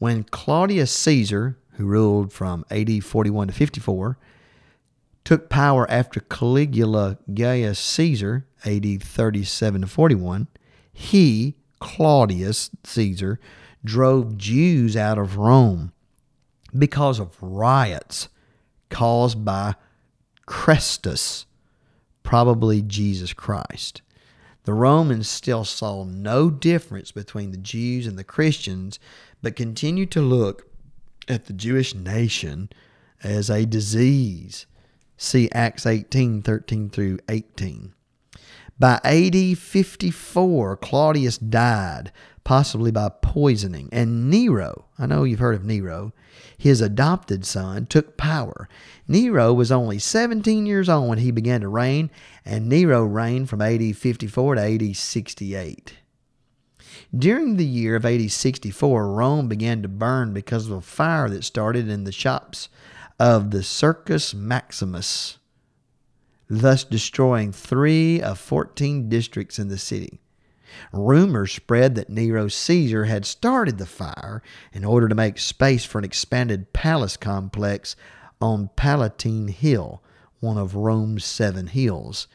When 0.00 0.24
Claudius 0.24 0.90
Caesar, 0.90 1.56
who 1.74 1.86
ruled 1.86 2.32
from 2.32 2.64
AD 2.68 3.04
41 3.04 3.46
to 3.46 3.54
54, 3.54 4.18
took 5.22 5.48
power 5.48 5.88
after 5.88 6.18
Caligula 6.18 7.18
Gaius 7.32 7.78
Caesar, 7.78 8.46
AD 8.64 9.00
37 9.00 9.82
to 9.82 9.86
41, 9.86 10.48
he, 10.92 11.54
Claudius 11.78 12.70
Caesar, 12.82 13.38
drove 13.84 14.36
Jews 14.36 14.96
out 14.96 15.18
of 15.18 15.36
Rome 15.36 15.92
because 16.76 17.18
of 17.18 17.36
riots 17.40 18.28
caused 18.88 19.44
by 19.44 19.74
Chrestus, 20.46 21.46
probably 22.22 22.82
Jesus 22.82 23.32
Christ. 23.32 24.02
The 24.64 24.74
Romans 24.74 25.28
still 25.28 25.64
saw 25.64 26.04
no 26.04 26.50
difference 26.50 27.12
between 27.12 27.50
the 27.50 27.56
Jews 27.56 28.06
and 28.06 28.18
the 28.18 28.24
Christians, 28.24 28.98
but 29.42 29.56
continued 29.56 30.10
to 30.12 30.20
look 30.20 30.68
at 31.28 31.46
the 31.46 31.52
Jewish 31.52 31.94
nation 31.94 32.68
as 33.22 33.48
a 33.48 33.64
disease. 33.64 34.66
See 35.16 35.50
Acts 35.52 35.86
18 35.86 36.42
13 36.42 36.90
through 36.90 37.18
18. 37.28 37.94
By 38.80 38.98
AD 39.04 39.58
54, 39.58 40.78
Claudius 40.78 41.36
died, 41.36 42.10
possibly 42.44 42.90
by 42.90 43.10
poisoning, 43.20 43.90
and 43.92 44.30
Nero, 44.30 44.86
I 44.98 45.04
know 45.04 45.24
you've 45.24 45.38
heard 45.38 45.54
of 45.54 45.66
Nero, 45.66 46.14
his 46.56 46.80
adopted 46.80 47.44
son, 47.44 47.84
took 47.84 48.16
power. 48.16 48.70
Nero 49.06 49.52
was 49.52 49.70
only 49.70 49.98
17 49.98 50.64
years 50.64 50.88
old 50.88 51.10
when 51.10 51.18
he 51.18 51.30
began 51.30 51.60
to 51.60 51.68
reign, 51.68 52.10
and 52.42 52.70
Nero 52.70 53.04
reigned 53.04 53.50
from 53.50 53.60
AD 53.60 53.98
54 53.98 54.54
to 54.54 54.62
AD 54.62 54.96
68. 54.96 55.98
During 57.14 57.58
the 57.58 57.66
year 57.66 57.96
of 57.96 58.06
AD 58.06 58.30
64, 58.30 59.12
Rome 59.12 59.46
began 59.46 59.82
to 59.82 59.88
burn 59.88 60.32
because 60.32 60.68
of 60.68 60.72
a 60.72 60.80
fire 60.80 61.28
that 61.28 61.44
started 61.44 61.86
in 61.90 62.04
the 62.04 62.12
shops 62.12 62.70
of 63.18 63.50
the 63.50 63.62
Circus 63.62 64.32
Maximus, 64.32 65.36
thus 66.50 66.82
destroying 66.82 67.52
three 67.52 68.20
of 68.20 68.38
14 68.38 69.08
districts 69.08 69.58
in 69.58 69.68
the 69.68 69.78
city. 69.78 70.20
Rumors 70.92 71.52
spread 71.52 71.94
that 71.94 72.10
Nero 72.10 72.48
Caesar 72.48 73.04
had 73.04 73.24
started 73.24 73.78
the 73.78 73.86
fire 73.86 74.42
in 74.72 74.84
order 74.84 75.08
to 75.08 75.14
make 75.14 75.38
space 75.38 75.84
for 75.84 75.98
an 75.98 76.04
expanded 76.04 76.72
palace 76.72 77.16
complex 77.16 77.94
on 78.40 78.70
Palatine 78.76 79.48
Hill, 79.48 80.02
one 80.40 80.58
of 80.58 80.74
Rome's 80.74 81.24
seven 81.24 81.68
hills. 81.68 82.26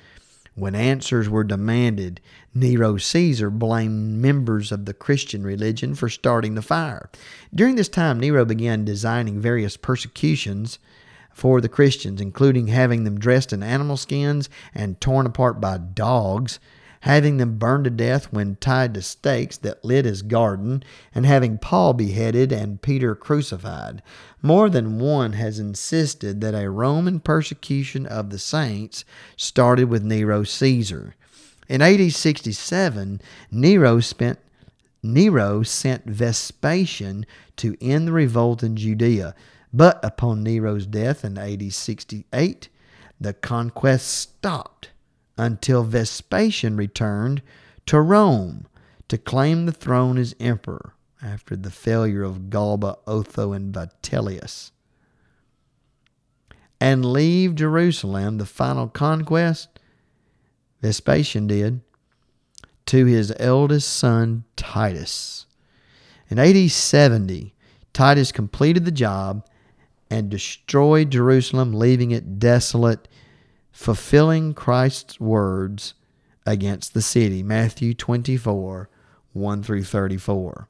When 0.53 0.75
answers 0.75 1.27
were 1.27 1.43
demanded, 1.43 2.21
Nero 2.53 2.95
Caesar 2.95 3.49
blamed 3.49 4.21
members 4.21 4.71
of 4.71 4.85
the 4.85 4.93
Christian 4.93 5.43
religion 5.43 5.95
for 5.95 6.07
starting 6.07 6.55
the 6.55 6.61
fire. 6.61 7.09
During 7.53 7.75
this 7.75 7.89
time, 7.89 8.21
Nero 8.21 8.45
began 8.45 8.85
designing 8.85 9.41
various 9.41 9.75
persecutions 9.75 10.79
for 11.35 11.59
the 11.59 11.67
Christians, 11.67 12.21
including 12.21 12.67
having 12.67 13.03
them 13.03 13.19
dressed 13.19 13.51
in 13.51 13.61
animal 13.61 13.97
skins 13.97 14.49
and 14.73 15.01
torn 15.01 15.25
apart 15.25 15.59
by 15.59 15.77
dogs, 15.77 16.59
having 17.01 17.35
them 17.35 17.57
burned 17.57 17.83
to 17.83 17.89
death 17.89 18.31
when 18.31 18.55
tied 18.55 18.93
to 18.93 19.01
stakes 19.01 19.57
that 19.57 19.83
lit 19.83 20.05
his 20.05 20.21
garden, 20.21 20.81
and 21.13 21.25
having 21.25 21.57
Paul 21.57 21.93
beheaded 21.93 22.53
and 22.53 22.81
Peter 22.81 23.15
crucified. 23.15 24.01
More 24.41 24.69
than 24.69 24.97
one 24.97 25.33
has 25.33 25.59
insisted 25.59 26.39
that 26.39 26.55
a 26.55 26.69
Roman 26.69 27.19
persecution 27.19 28.05
of 28.05 28.29
the 28.29 28.39
saints 28.39 29.03
started 29.35 29.89
with 29.89 30.05
Nero 30.05 30.45
Caesar. 30.45 31.15
In 31.67 31.81
AD 31.81 32.13
67, 32.13 33.21
Nero 33.51 33.99
spent 33.99 34.39
Nero 35.03 35.63
sent 35.63 36.05
Vespasian 36.05 37.25
to 37.57 37.75
end 37.81 38.07
the 38.07 38.13
revolt 38.13 38.63
in 38.63 38.77
Judea, 38.77 39.35
but 39.75 39.99
upon 40.03 40.41
Nero's 40.41 40.85
death 40.85 41.25
in 41.25 41.37
AD 41.37 41.73
68, 41.73 42.69
the 43.19 43.33
conquest 43.33 44.07
stopped 44.07 44.91
until 45.37 45.83
Vespasian 45.83 46.77
returned 46.77 47.41
to 47.85 47.99
Rome 47.99 48.67
to 49.09 49.17
claim 49.17 49.65
the 49.65 49.73
throne 49.73 50.17
as 50.17 50.33
emperor 50.39 50.93
after 51.21 51.57
the 51.57 51.69
failure 51.71 52.23
of 52.23 52.49
Galba, 52.49 52.95
Otho, 53.05 53.51
and 53.51 53.73
Vitellius. 53.73 54.71
And 56.79 57.03
leave 57.03 57.55
Jerusalem, 57.55 58.37
the 58.37 58.45
final 58.45 58.87
conquest, 58.87 59.79
Vespasian 60.81 61.47
did, 61.47 61.81
to 62.85 63.05
his 63.05 63.33
eldest 63.39 63.91
son 63.91 64.45
Titus. 64.55 65.47
In 66.29 66.39
AD 66.39 66.71
70, 66.71 67.53
Titus 67.91 68.31
completed 68.31 68.85
the 68.85 68.91
job 68.91 69.45
and 70.09 70.29
destroyed 70.29 71.11
Jerusalem, 71.11 71.73
leaving 71.73 72.11
it 72.11 72.39
desolate 72.39 73.07
fulfilling 73.71 74.53
Christ's 74.53 75.19
words 75.19 75.95
against 76.45 76.93
the 76.93 77.01
city. 77.01 77.43
Matthew 77.43 77.93
24, 77.93 78.89
1 79.33 79.63
through 79.63 79.83
34. 79.83 80.67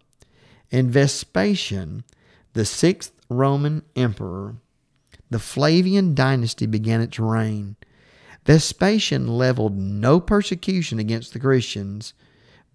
In 0.71 0.89
Vespasian, 0.89 2.03
the 2.53 2.65
sixth 2.65 3.13
Roman 3.29 3.83
emperor, 3.95 4.55
the 5.29 5.39
Flavian 5.39 6.15
dynasty 6.15 6.65
began 6.65 7.01
its 7.01 7.19
reign. 7.19 7.75
Vespasian 8.45 9.27
leveled 9.27 9.77
no 9.77 10.19
persecution 10.19 10.99
against 10.99 11.33
the 11.33 11.39
Christians, 11.39 12.13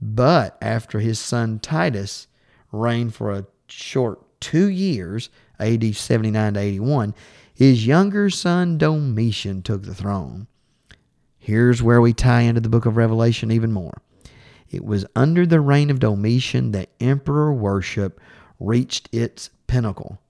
but 0.00 0.58
after 0.60 1.00
his 1.00 1.18
son 1.18 1.58
Titus 1.58 2.26
reigned 2.72 3.14
for 3.14 3.32
a 3.32 3.46
short 3.68 4.20
two 4.40 4.68
years, 4.68 5.30
AD 5.60 5.94
79 5.94 6.54
to 6.54 6.60
81, 6.60 7.14
his 7.54 7.86
younger 7.86 8.30
son 8.30 8.78
Domitian 8.78 9.62
took 9.62 9.82
the 9.82 9.94
throne. 9.94 10.46
Here's 11.38 11.82
where 11.82 12.00
we 12.00 12.12
tie 12.12 12.42
into 12.42 12.60
the 12.60 12.68
book 12.68 12.86
of 12.86 12.96
Revelation 12.96 13.50
even 13.50 13.72
more. 13.72 14.02
It 14.70 14.84
was 14.84 15.06
under 15.16 15.46
the 15.46 15.60
reign 15.60 15.90
of 15.90 15.98
Domitian 15.98 16.72
that 16.72 16.90
emperor 17.00 17.52
worship 17.52 18.20
reached 18.58 19.08
its 19.12 19.50
pinnacle. 19.66 20.20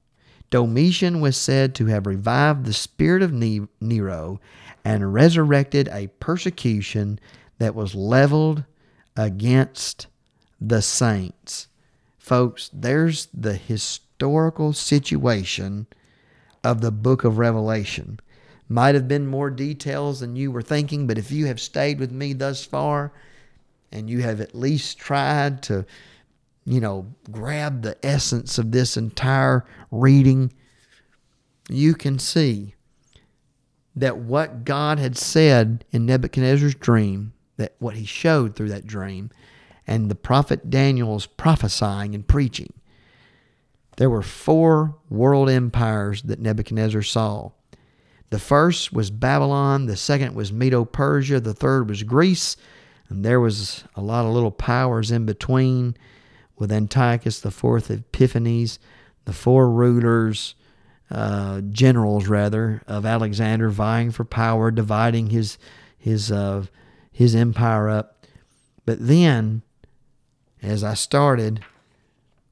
Domitian 0.50 1.20
was 1.20 1.36
said 1.36 1.74
to 1.76 1.86
have 1.86 2.06
revived 2.06 2.64
the 2.64 2.72
spirit 2.72 3.22
of 3.22 3.32
Nero 3.32 4.40
and 4.84 5.12
resurrected 5.12 5.88
a 5.92 6.08
persecution 6.18 7.20
that 7.58 7.74
was 7.74 7.94
leveled 7.94 8.64
against 9.16 10.06
the 10.60 10.82
saints. 10.82 11.68
Folks, 12.18 12.70
there's 12.72 13.28
the 13.34 13.54
historical 14.20 14.70
situation 14.74 15.87
of 16.62 16.83
the 16.83 16.90
book 16.90 17.24
of 17.24 17.38
Revelation. 17.38 18.20
Might 18.68 18.94
have 18.94 19.09
been 19.09 19.26
more 19.26 19.48
details 19.48 20.20
than 20.20 20.37
you 20.37 20.52
were 20.52 20.61
thinking, 20.61 21.06
but 21.06 21.16
if 21.16 21.33
you 21.33 21.46
have 21.46 21.59
stayed 21.59 21.98
with 21.98 22.12
me 22.12 22.35
thus 22.35 22.62
far 22.62 23.12
and 23.90 24.11
you 24.11 24.20
have 24.20 24.42
at 24.42 24.54
least 24.54 24.98
tried 24.98 25.62
to, 25.62 25.87
you 26.66 26.80
know, 26.80 27.06
grab 27.30 27.80
the 27.80 27.96
essence 28.04 28.59
of 28.59 28.72
this 28.72 28.98
entire 28.98 29.64
reading, 29.90 30.52
you 31.70 31.94
can 31.94 32.18
see 32.18 32.74
that 33.96 34.18
what 34.18 34.66
God 34.66 34.98
had 34.98 35.16
said 35.16 35.87
in 35.92 36.04
Nebuchadnezzar's 36.04 36.74
dream, 36.74 37.33
that 37.56 37.74
what 37.78 37.96
he 37.96 38.04
showed 38.04 38.54
through 38.54 38.68
that 38.68 38.87
dream, 38.87 39.30
and 39.87 40.11
the 40.11 40.14
prophet 40.14 40.68
Daniel's 40.68 41.24
prophesying 41.24 42.14
and 42.14 42.28
preaching, 42.28 42.74
there 44.00 44.08
were 44.08 44.22
four 44.22 44.96
world 45.10 45.50
empires 45.50 46.22
that 46.22 46.40
Nebuchadnezzar 46.40 47.02
saw. 47.02 47.50
The 48.30 48.38
first 48.38 48.94
was 48.94 49.10
Babylon, 49.10 49.84
the 49.84 49.96
second 49.96 50.34
was 50.34 50.50
Medo 50.50 50.86
Persia, 50.86 51.38
the 51.38 51.52
third 51.52 51.86
was 51.86 52.02
Greece, 52.02 52.56
and 53.10 53.22
there 53.22 53.40
was 53.40 53.84
a 53.94 54.00
lot 54.00 54.24
of 54.24 54.32
little 54.32 54.52
powers 54.52 55.10
in 55.10 55.26
between 55.26 55.98
with 56.56 56.72
Antiochus 56.72 57.40
the 57.40 57.50
fourth 57.50 57.90
Epiphanes, 57.90 58.78
the 59.26 59.34
four 59.34 59.70
rulers, 59.70 60.54
uh, 61.10 61.60
generals 61.60 62.26
rather, 62.26 62.80
of 62.86 63.04
Alexander 63.04 63.68
vying 63.68 64.12
for 64.12 64.24
power, 64.24 64.70
dividing 64.70 65.28
his 65.28 65.58
his 65.98 66.32
uh, 66.32 66.64
his 67.12 67.34
empire 67.34 67.90
up. 67.90 68.24
But 68.86 69.06
then, 69.06 69.60
as 70.62 70.82
I 70.82 70.94
started, 70.94 71.62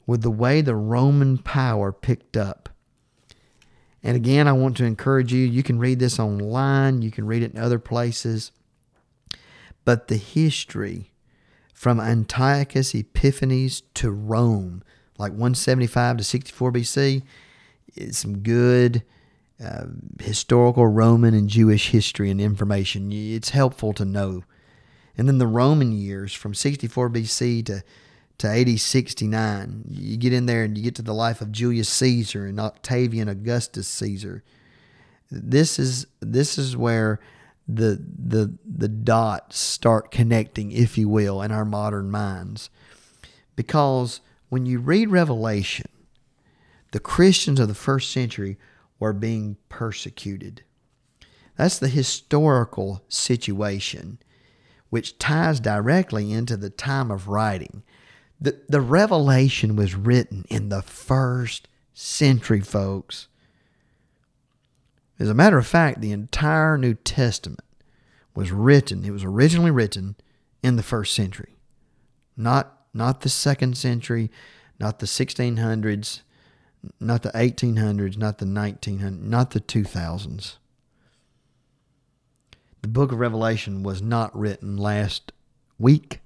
with 0.08 0.22
the 0.22 0.30
way 0.30 0.62
the 0.62 0.74
Roman 0.74 1.36
power 1.36 1.92
picked 1.92 2.34
up. 2.34 2.70
And 4.02 4.16
again, 4.16 4.48
I 4.48 4.52
want 4.52 4.78
to 4.78 4.86
encourage 4.86 5.34
you, 5.34 5.44
you 5.44 5.62
can 5.62 5.78
read 5.78 5.98
this 5.98 6.18
online, 6.18 7.02
you 7.02 7.10
can 7.10 7.26
read 7.26 7.42
it 7.42 7.52
in 7.52 7.60
other 7.60 7.78
places. 7.78 8.50
but 9.84 10.08
the 10.08 10.16
history 10.16 11.12
from 11.74 12.00
Antiochus 12.00 12.94
Epiphanes 12.94 13.82
to 13.94 14.10
Rome, 14.10 14.82
like 15.18 15.32
175 15.32 16.16
to 16.16 16.24
64 16.24 16.72
BC, 16.72 17.22
is 17.94 18.16
some 18.16 18.38
good 18.38 19.02
uh, 19.62 19.86
historical 20.20 20.86
Roman 20.86 21.34
and 21.34 21.50
Jewish 21.50 21.90
history 21.90 22.30
and 22.30 22.40
information. 22.40 23.12
It's 23.12 23.50
helpful 23.50 23.92
to 23.94 24.06
know. 24.06 24.44
And 25.18 25.28
then 25.28 25.38
the 25.38 25.46
Roman 25.46 25.92
years 25.92 26.32
from 26.32 26.54
64 26.54 27.10
BC 27.10 27.66
to 27.66 27.82
to 28.38 28.48
AD 28.48 28.79
69. 28.79 29.85
You 29.88 30.16
get 30.16 30.33
in 30.33 30.46
there 30.46 30.62
and 30.62 30.77
you 30.77 30.85
get 30.85 30.94
to 30.96 31.03
the 31.03 31.14
life 31.14 31.40
of 31.40 31.53
Julius 31.53 31.88
Caesar 31.88 32.46
and 32.46 32.61
Octavian 32.61 33.29
Augustus 33.29 33.88
Caesar. 33.88 34.42
This 35.31 35.79
is 35.79 36.07
this 36.20 36.57
is 36.57 36.77
where 36.77 37.20
the 37.66 38.03
the 38.18 38.55
the 38.64 38.88
dots 38.88 39.59
start 39.59 40.11
connecting, 40.11 40.72
if 40.72 40.96
you 40.96 41.09
will, 41.09 41.42
in 41.42 41.53
our 41.53 41.64
modern 41.64 42.11
minds. 42.11 42.70
Because 43.57 44.20
when 44.48 44.64
you 44.64 44.79
read 44.79 45.11
Revelation, 45.11 45.88
the 46.92 47.01
Christians 47.01 47.61
of 47.61 47.68
the 47.68 47.74
first 47.74 48.11
century 48.11 48.57
were 48.98 49.12
being 49.12 49.57
persecuted. 49.68 50.62
That's 51.57 51.79
the 51.79 51.88
historical 51.88 53.03
situation, 53.09 54.18
which 54.90 55.18
ties 55.18 55.61
directly 55.61 56.33
into 56.33 56.57
the 56.57 56.70
time 56.70 57.11
of 57.11 57.29
writing. 57.29 57.83
The, 58.40 58.61
the 58.68 58.81
revelation 58.81 59.74
was 59.74 59.94
written 59.94 60.44
in 60.48 60.68
the 60.68 60.83
first 60.83 61.68
century, 61.92 62.61
folks. 62.61 63.29
As 65.18 65.29
a 65.29 65.35
matter 65.35 65.59
of 65.59 65.66
fact, 65.66 66.01
the 66.01 66.12
entire 66.12 66.79
New 66.79 66.94
Testament 66.94 67.64
was 68.35 68.53
written, 68.53 69.05
it 69.05 69.11
was 69.11 69.24
originally 69.24 69.72
written 69.72 70.14
in 70.62 70.77
the 70.77 70.83
first 70.83 71.14
century. 71.14 71.57
Not, 72.37 72.85
not 72.94 73.22
the 73.22 73.29
second 73.29 73.77
century, 73.77 74.31
not 74.79 75.01
the 75.01 75.07
1600s, 75.07 76.20
not 77.01 77.22
the 77.22 77.31
1800s, 77.31 78.16
not 78.16 78.38
the 78.38 78.46
1900s, 78.46 79.20
not 79.20 79.51
the 79.51 79.61
2000s. 79.61 80.57
The 82.83 82.88
book 82.88 83.11
of 83.11 83.18
Revelation 83.18 83.83
was 83.83 84.01
not 84.01 84.37
written 84.38 84.77
last 84.77 85.33
week, 85.79 86.20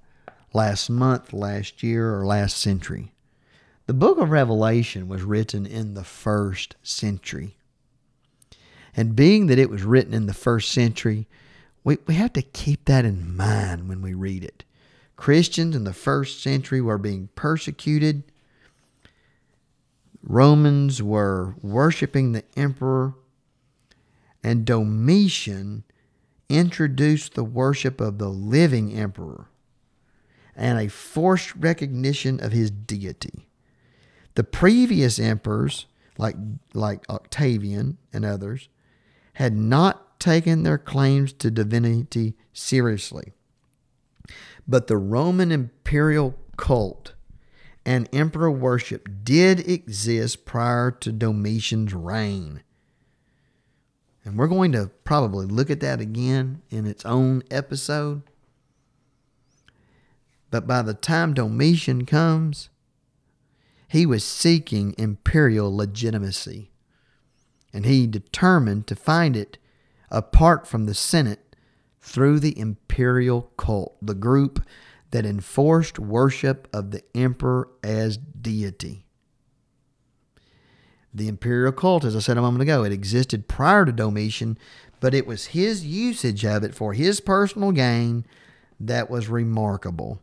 last 0.53 0.89
month, 0.89 1.33
last 1.33 1.83
year, 1.83 2.15
or 2.15 2.25
last 2.25 2.57
century. 2.57 3.11
The 3.87 3.93
book 3.93 4.17
of 4.19 4.29
Revelation 4.29 5.07
was 5.07 5.23
written 5.23 5.65
in 5.65 5.93
the 5.93 6.03
first 6.03 6.75
century. 6.83 7.57
And 8.95 9.15
being 9.15 9.47
that 9.47 9.59
it 9.59 9.69
was 9.69 9.83
written 9.83 10.13
in 10.13 10.27
the 10.27 10.33
first 10.33 10.71
century, 10.71 11.27
we, 11.83 11.97
we 12.05 12.13
have 12.13 12.33
to 12.33 12.41
keep 12.41 12.85
that 12.85 13.03
in 13.03 13.35
mind 13.35 13.89
when 13.89 14.01
we 14.01 14.13
read 14.13 14.43
it. 14.43 14.63
Christians 15.15 15.75
in 15.75 15.83
the 15.83 15.93
first 15.93 16.41
century 16.41 16.79
were 16.79 16.97
being 16.97 17.29
persecuted. 17.35 18.23
Romans 20.21 21.01
were 21.01 21.55
worshiping 21.61 22.31
the 22.31 22.43
emperor. 22.55 23.15
And 24.43 24.65
Domitian 24.65 25.83
introduced 26.47 27.33
the 27.33 27.43
worship 27.43 27.99
of 27.99 28.17
the 28.17 28.29
living 28.29 28.93
emperor 28.93 29.47
and 30.55 30.79
a 30.79 30.87
forced 30.87 31.55
recognition 31.55 32.43
of 32.43 32.51
his 32.51 32.71
deity. 32.71 33.47
The 34.35 34.43
previous 34.43 35.19
emperors, 35.19 35.85
like, 36.17 36.35
like 36.73 37.07
Octavian 37.09 37.97
and 38.11 38.25
others, 38.25 38.69
had 39.33 39.55
not 39.55 40.19
taken 40.19 40.63
their 40.63 40.77
claims 40.77 41.33
to 41.33 41.51
divinity 41.51 42.35
seriously. 42.53 43.33
But 44.67 44.87
the 44.87 44.97
Roman 44.97 45.51
imperial 45.51 46.35
cult 46.55 47.13
and 47.85 48.07
emperor 48.13 48.51
worship 48.51 49.09
did 49.23 49.67
exist 49.67 50.45
prior 50.45 50.91
to 50.91 51.11
Domitian's 51.11 51.93
reign. 51.93 52.63
And 54.23 54.37
we're 54.37 54.47
going 54.47 54.71
to 54.71 54.89
probably 55.03 55.45
look 55.45 55.69
at 55.69 55.81
that 55.81 55.99
again 55.99 56.61
in 56.69 56.85
its 56.85 57.05
own 57.05 57.43
episode. 57.51 58.21
But 60.53 60.67
by 60.67 60.83
the 60.83 60.93
time 60.93 61.33
Domitian 61.33 62.05
comes, 62.05 62.69
he 63.87 64.05
was 64.05 64.23
seeking 64.23 64.93
imperial 64.99 65.75
legitimacy 65.75 66.69
and 67.73 67.87
he 67.87 68.05
determined 68.05 68.85
to 68.85 68.95
find 68.95 69.35
it 69.35 69.57
apart 70.11 70.67
from 70.67 70.85
the 70.85 70.93
Senate 70.93 71.55
through 72.01 72.39
the 72.39 72.55
imperial 72.59 73.51
cult, 73.57 73.97
the 73.99 74.13
group 74.13 74.63
that 75.09 75.25
enforced 75.25 75.97
worship 75.97 76.67
of 76.71 76.91
the 76.91 77.01
emperor 77.15 77.69
as 77.83 78.17
deity. 78.17 79.07
The 81.11 81.29
imperial 81.29 81.71
cult, 81.71 82.05
as 82.05 82.15
I 82.15 82.19
said 82.19 82.37
a 82.37 82.41
moment 82.41 82.61
ago, 82.61 82.83
it 82.83 82.93
existed 82.93 83.47
prior 83.47 83.85
to 83.85 83.91
Domitian, 83.91 84.59
but 84.99 85.15
it 85.15 85.25
was 85.25 85.47
his 85.47 85.83
usage 85.83 86.45
of 86.45 86.63
it 86.63 86.75
for 86.75 86.93
his 86.93 87.19
personal 87.21 87.71
gain 87.71 88.23
that 88.79 89.09
was 89.09 89.27
remarkable. 89.29 90.21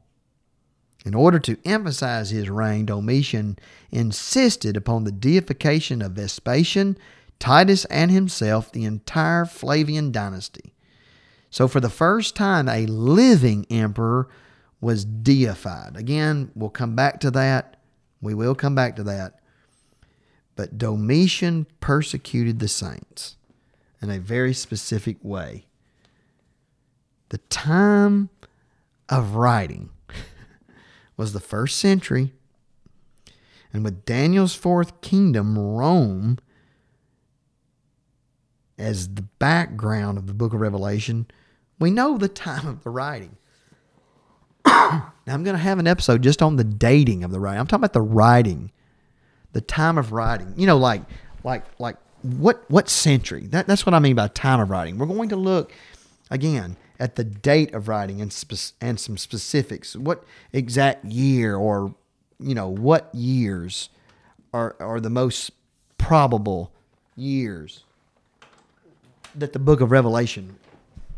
In 1.04 1.14
order 1.14 1.38
to 1.38 1.58
emphasize 1.64 2.30
his 2.30 2.50
reign, 2.50 2.86
Domitian 2.86 3.58
insisted 3.90 4.76
upon 4.76 5.04
the 5.04 5.12
deification 5.12 6.02
of 6.02 6.12
Vespasian 6.12 6.96
Titus 7.38 7.86
and 7.86 8.10
himself, 8.10 8.70
the 8.70 8.84
entire 8.84 9.46
Flavian 9.46 10.12
dynasty. 10.12 10.74
So, 11.48 11.66
for 11.66 11.80
the 11.80 11.88
first 11.88 12.36
time, 12.36 12.68
a 12.68 12.86
living 12.86 13.66
emperor 13.70 14.28
was 14.80 15.04
deified. 15.04 15.96
Again, 15.96 16.50
we'll 16.54 16.70
come 16.70 16.94
back 16.94 17.18
to 17.20 17.30
that. 17.32 17.76
We 18.20 18.34
will 18.34 18.54
come 18.54 18.74
back 18.74 18.94
to 18.96 19.02
that. 19.04 19.40
But 20.54 20.76
Domitian 20.78 21.66
persecuted 21.80 22.58
the 22.58 22.68
saints 22.68 23.36
in 24.02 24.10
a 24.10 24.18
very 24.18 24.52
specific 24.52 25.16
way. 25.22 25.66
The 27.30 27.38
time 27.38 28.28
of 29.08 29.34
writing 29.34 29.90
was 31.20 31.34
the 31.34 31.38
first 31.38 31.76
century. 31.76 32.32
And 33.74 33.84
with 33.84 34.06
Daniel's 34.06 34.54
fourth 34.54 35.02
kingdom, 35.02 35.56
Rome 35.58 36.38
as 38.78 39.14
the 39.14 39.22
background 39.22 40.16
of 40.16 40.26
the 40.26 40.32
book 40.32 40.54
of 40.54 40.60
Revelation, 40.60 41.26
we 41.78 41.90
know 41.90 42.16
the 42.16 42.26
time 42.26 42.66
of 42.66 42.82
the 42.84 42.88
writing. 42.88 43.36
now, 44.66 45.12
I'm 45.26 45.44
going 45.44 45.56
to 45.56 45.58
have 45.58 45.78
an 45.78 45.86
episode 45.86 46.22
just 46.22 46.40
on 46.40 46.56
the 46.56 46.64
dating 46.64 47.22
of 47.22 47.32
the 47.32 47.38
writing. 47.38 47.60
I'm 47.60 47.66
talking 47.66 47.84
about 47.84 47.92
the 47.92 48.00
writing, 48.00 48.72
the 49.52 49.60
time 49.60 49.98
of 49.98 50.12
writing. 50.12 50.54
You 50.56 50.66
know, 50.66 50.78
like, 50.78 51.02
like, 51.44 51.64
like 51.78 51.96
what 52.22 52.64
what 52.70 52.88
century? 52.88 53.46
That, 53.48 53.66
that's 53.66 53.84
what 53.84 53.92
I 53.92 53.98
mean 53.98 54.16
by 54.16 54.28
time 54.28 54.58
of 54.58 54.70
writing. 54.70 54.96
We're 54.96 55.04
going 55.04 55.28
to 55.28 55.36
look 55.36 55.70
again 56.30 56.78
at 57.00 57.16
the 57.16 57.24
date 57.24 57.74
of 57.74 57.88
writing 57.88 58.20
and 58.20 58.32
spe- 58.32 58.74
and 58.80 59.00
some 59.00 59.16
specifics. 59.16 59.96
What 59.96 60.22
exact 60.52 61.04
year 61.06 61.56
or 61.56 61.94
you 62.38 62.54
know 62.54 62.68
what 62.68 63.12
years 63.12 63.88
are 64.52 64.76
are 64.78 65.00
the 65.00 65.10
most 65.10 65.50
probable 65.98 66.72
years 67.16 67.84
that 69.34 69.52
the 69.52 69.58
book 69.58 69.80
of 69.80 69.90
Revelation 69.90 70.56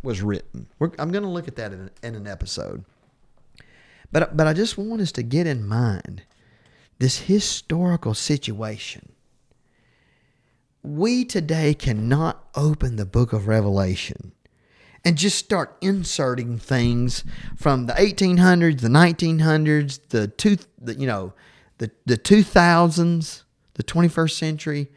was 0.03 0.23
written. 0.23 0.67
We're, 0.79 0.91
I'm 0.99 1.11
going 1.11 1.23
to 1.23 1.31
look 1.31 1.49
at 1.49 1.57
that 1.57 1.73
in, 1.73 1.91
in 2.03 2.15
an 2.15 2.27
episode. 2.27 2.85
But, 4.11 4.37
but 4.37 4.47
I 4.47 4.53
just 4.53 4.77
want 4.77 5.01
us 5.01 5.13
to 5.13 5.23
get 5.23 5.47
in 5.47 5.67
mind 5.67 6.23
this 6.99 7.21
historical 7.21 8.15
situation. 8.15 9.13
We 10.83 11.25
today 11.25 11.75
cannot 11.75 12.45
open 12.55 12.97
the 12.97 13.07
book 13.07 13.33
of 13.33 13.47
Revelation 13.47 14.33
and 15.05 15.17
just 15.17 15.39
start 15.39 15.77
inserting 15.81 16.59
things 16.59 17.25
from 17.57 17.87
the 17.87 17.93
1800s, 17.95 18.81
the 18.81 18.89
1900s, 18.89 20.01
the 20.11 20.29
two, 20.29 20.57
the, 20.81 20.95
you 20.95 21.07
know, 21.07 21.33
the 21.79 21.91
the 22.07 22.17
2000s, 22.17 23.43
the 23.75 23.83
21st 23.83 24.31
century, 24.31 24.89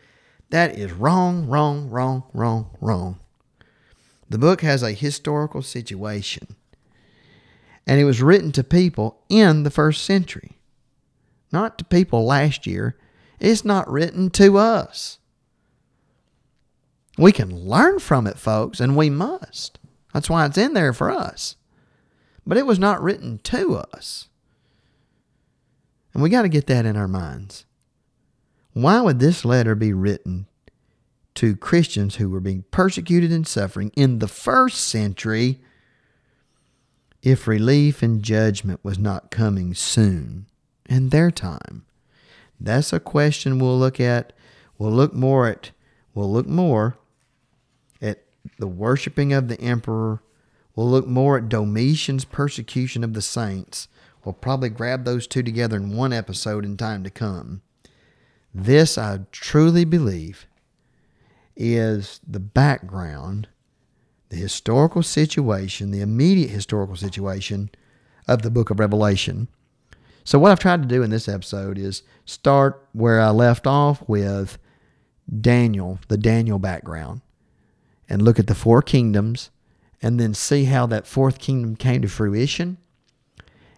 that 0.50 0.78
is 0.78 0.92
wrong, 0.92 1.48
wrong, 1.48 1.90
wrong, 1.90 2.24
wrong, 2.34 2.70
wrong. 2.80 3.20
The 4.30 4.38
book 4.38 4.62
has 4.62 4.84
a 4.84 4.92
historical 4.92 5.62
situation, 5.62 6.56
and 7.88 8.00
it 8.00 8.06
was 8.06 8.22
written 8.22 8.52
to 8.54 8.64
people 8.64 9.22
in 9.30 9.64
the 9.64 9.72
first 9.72 10.04
century, 10.04 10.58
not 11.52 11.78
to 11.80 11.86
people 11.86 12.26
last 12.26 12.68
year. 12.68 12.96
It's 13.40 13.66
not 13.66 13.92
written 13.92 14.30
to 14.32 14.58
us. 14.58 15.20
We 17.18 17.32
can 17.32 17.68
learn 17.68 18.00
from 18.00 18.28
it, 18.28 18.38
folks, 18.38 18.80
and 18.80 18.96
we 18.96 19.10
must. 19.10 19.80
That's 20.16 20.30
why 20.30 20.46
it's 20.46 20.58
in 20.58 20.74
there 20.74 20.94
for 20.94 21.12
us. 21.12 21.58
But 22.48 22.56
it 22.56 22.66
was 22.66 22.80
not 22.80 23.04
written 23.04 23.38
to 23.40 23.76
us. 23.76 24.30
And 26.14 26.24
we 26.24 26.30
got 26.30 26.44
to 26.44 26.50
get 26.50 26.68
that 26.68 26.86
in 26.86 26.96
our 26.96 27.10
minds. 27.10 27.66
Why 28.72 29.02
would 29.02 29.20
this 29.20 29.44
letter 29.44 29.76
be 29.76 29.92
written 29.92 30.48
to 31.34 31.58
Christians 31.58 32.16
who 32.16 32.30
were 32.30 32.40
being 32.40 32.64
persecuted 32.72 33.34
and 33.34 33.46
suffering 33.46 33.92
in 33.98 34.20
the 34.20 34.30
first 34.30 34.88
century 34.88 35.60
if 37.22 37.46
relief 37.46 38.02
and 38.02 38.24
judgment 38.24 38.80
was 38.84 38.98
not 38.98 39.32
coming 39.32 39.74
soon 39.74 40.46
in 40.88 41.10
their 41.10 41.30
time? 41.30 41.86
That's 42.58 42.94
a 42.94 43.02
question 43.02 43.60
we'll 43.60 43.78
look 43.78 44.00
at. 44.00 44.32
We'll 44.78 44.94
look 44.94 45.14
more 45.14 45.46
at 45.46 45.72
we'll 46.14 46.32
look 46.32 46.48
more 46.48 46.96
the 48.60 48.68
worshiping 48.68 49.34
of 49.34 49.48
the 49.48 49.60
emperor. 49.60 50.22
We'll 50.76 50.90
look 50.90 51.08
more 51.08 51.38
at 51.38 51.50
Domitian's 51.50 52.26
persecution 52.26 53.04
of 53.04 53.14
the 53.14 53.22
saints. 53.22 53.88
We'll 54.24 54.34
probably 54.34 54.70
grab 54.70 55.06
those 55.06 55.28
two 55.28 55.44
together 55.44 55.78
in 55.78 55.96
one 55.96 56.12
episode 56.12 56.66
in 56.66 56.78
time 56.78 57.04
to 57.04 57.10
come. 57.10 57.62
This, 58.54 58.98
I 58.98 59.20
truly 59.32 59.86
believe, 59.86 60.48
is 61.56 62.20
the 62.28 62.40
background, 62.40 63.48
the 64.30 64.38
historical 64.38 65.04
situation, 65.04 65.92
the 65.92 66.02
immediate 66.02 66.50
historical 66.50 66.96
situation 66.96 67.70
of 68.28 68.42
the 68.42 68.50
book 68.50 68.70
of 68.70 68.80
Revelation. 68.80 69.48
So, 70.24 70.40
what 70.40 70.52
I've 70.52 70.60
tried 70.60 70.82
to 70.82 70.88
do 70.88 71.04
in 71.04 71.12
this 71.12 71.28
episode 71.28 71.78
is 71.78 72.02
start 72.26 72.88
where 72.94 73.22
I 73.22 73.30
left 73.30 73.68
off 73.68 74.04
with 74.08 74.58
Daniel, 75.42 76.00
the 76.08 76.18
Daniel 76.18 76.58
background, 76.58 77.22
and 78.10 78.22
look 78.22 78.40
at 78.40 78.48
the 78.48 78.56
four 78.56 78.82
kingdoms 78.82 79.50
and 80.02 80.20
then 80.20 80.34
see 80.34 80.66
how 80.66 80.86
that 80.86 81.08
fourth 81.08 81.40
kingdom 81.40 81.76
came 81.76 82.02
to 82.02 82.08
fruition 82.08 82.78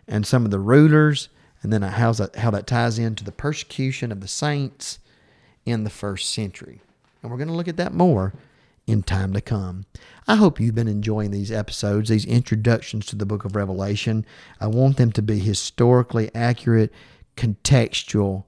and 0.07 0.25
some 0.25 0.45
of 0.45 0.51
the 0.51 0.59
rulers 0.59 1.29
and 1.61 1.73
then 1.73 1.81
how 1.81 2.11
that, 2.13 2.35
how 2.37 2.51
that 2.51 2.67
ties 2.67 2.99
into 2.99 3.23
the 3.23 3.31
persecution 3.31 4.11
of 4.11 4.21
the 4.21 4.27
saints 4.27 4.99
in 5.65 5.83
the 5.83 5.89
first 5.89 6.29
century. 6.29 6.81
And 7.21 7.31
we're 7.31 7.37
going 7.37 7.49
to 7.49 7.53
look 7.53 7.67
at 7.67 7.77
that 7.77 7.93
more 7.93 8.33
in 8.85 9.03
time 9.03 9.33
to 9.33 9.41
come. 9.41 9.85
I 10.27 10.35
hope 10.35 10.59
you've 10.59 10.75
been 10.75 10.87
enjoying 10.87 11.31
these 11.31 11.51
episodes, 11.51 12.09
these 12.09 12.25
introductions 12.25 13.05
to 13.07 13.17
the 13.17 13.25
book 13.25 13.43
of 13.43 13.55
Revelation. 13.55 14.25
I 14.61 14.67
want 14.67 14.95
them 14.95 15.11
to 15.11 15.21
be 15.21 15.39
historically 15.39 16.33
accurate, 16.33 16.93
contextual, 17.35 18.45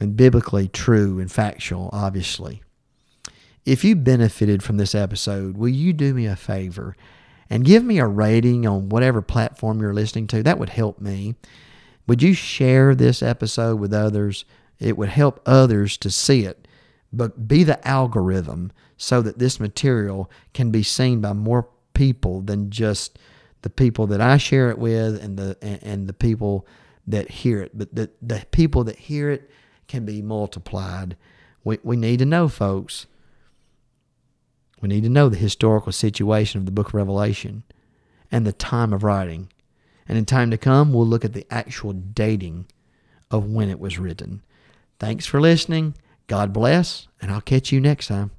and 0.00 0.16
biblically 0.16 0.66
true 0.66 1.20
and 1.20 1.30
factual, 1.30 1.90
obviously. 1.92 2.63
If 3.64 3.82
you 3.82 3.96
benefited 3.96 4.62
from 4.62 4.76
this 4.76 4.94
episode, 4.94 5.56
will 5.56 5.70
you 5.70 5.92
do 5.92 6.12
me 6.12 6.26
a 6.26 6.36
favor 6.36 6.94
and 7.48 7.64
give 7.64 7.82
me 7.82 7.98
a 7.98 8.06
rating 8.06 8.66
on 8.66 8.90
whatever 8.90 9.22
platform 9.22 9.80
you're 9.80 9.94
listening 9.94 10.26
to? 10.28 10.42
That 10.42 10.58
would 10.58 10.70
help 10.70 11.00
me. 11.00 11.34
Would 12.06 12.22
you 12.22 12.34
share 12.34 12.94
this 12.94 13.22
episode 13.22 13.80
with 13.80 13.94
others? 13.94 14.44
It 14.78 14.98
would 14.98 15.08
help 15.08 15.40
others 15.46 15.96
to 15.98 16.10
see 16.10 16.44
it, 16.44 16.68
but 17.10 17.48
be 17.48 17.64
the 17.64 17.86
algorithm 17.88 18.70
so 18.98 19.22
that 19.22 19.38
this 19.38 19.58
material 19.58 20.30
can 20.52 20.70
be 20.70 20.82
seen 20.82 21.22
by 21.22 21.32
more 21.32 21.68
people 21.94 22.42
than 22.42 22.70
just 22.70 23.18
the 23.62 23.70
people 23.70 24.06
that 24.08 24.20
I 24.20 24.36
share 24.36 24.68
it 24.68 24.78
with 24.78 25.22
and 25.22 25.38
the 25.38 25.56
and, 25.62 26.06
the 26.06 26.12
people 26.12 26.66
that 27.06 27.30
hear 27.30 27.62
it. 27.62 27.76
But 27.76 27.94
the, 27.94 28.10
the 28.20 28.44
people 28.50 28.84
that 28.84 28.98
hear 28.98 29.30
it 29.30 29.50
can 29.88 30.04
be 30.04 30.20
multiplied. 30.20 31.16
We, 31.62 31.78
we 31.82 31.96
need 31.96 32.18
to 32.18 32.26
know, 32.26 32.48
folks. 32.48 33.06
We 34.84 34.88
need 34.88 35.04
to 35.04 35.08
know 35.08 35.30
the 35.30 35.38
historical 35.38 35.92
situation 35.92 36.58
of 36.58 36.66
the 36.66 36.70
book 36.70 36.88
of 36.88 36.94
Revelation 36.94 37.62
and 38.30 38.46
the 38.46 38.52
time 38.52 38.92
of 38.92 39.02
writing. 39.02 39.50
And 40.06 40.18
in 40.18 40.26
time 40.26 40.50
to 40.50 40.58
come, 40.58 40.92
we'll 40.92 41.06
look 41.06 41.24
at 41.24 41.32
the 41.32 41.46
actual 41.50 41.94
dating 41.94 42.66
of 43.30 43.46
when 43.46 43.70
it 43.70 43.80
was 43.80 43.98
written. 43.98 44.42
Thanks 44.98 45.24
for 45.24 45.40
listening. 45.40 45.94
God 46.26 46.52
bless, 46.52 47.08
and 47.22 47.30
I'll 47.30 47.40
catch 47.40 47.72
you 47.72 47.80
next 47.80 48.08
time. 48.08 48.32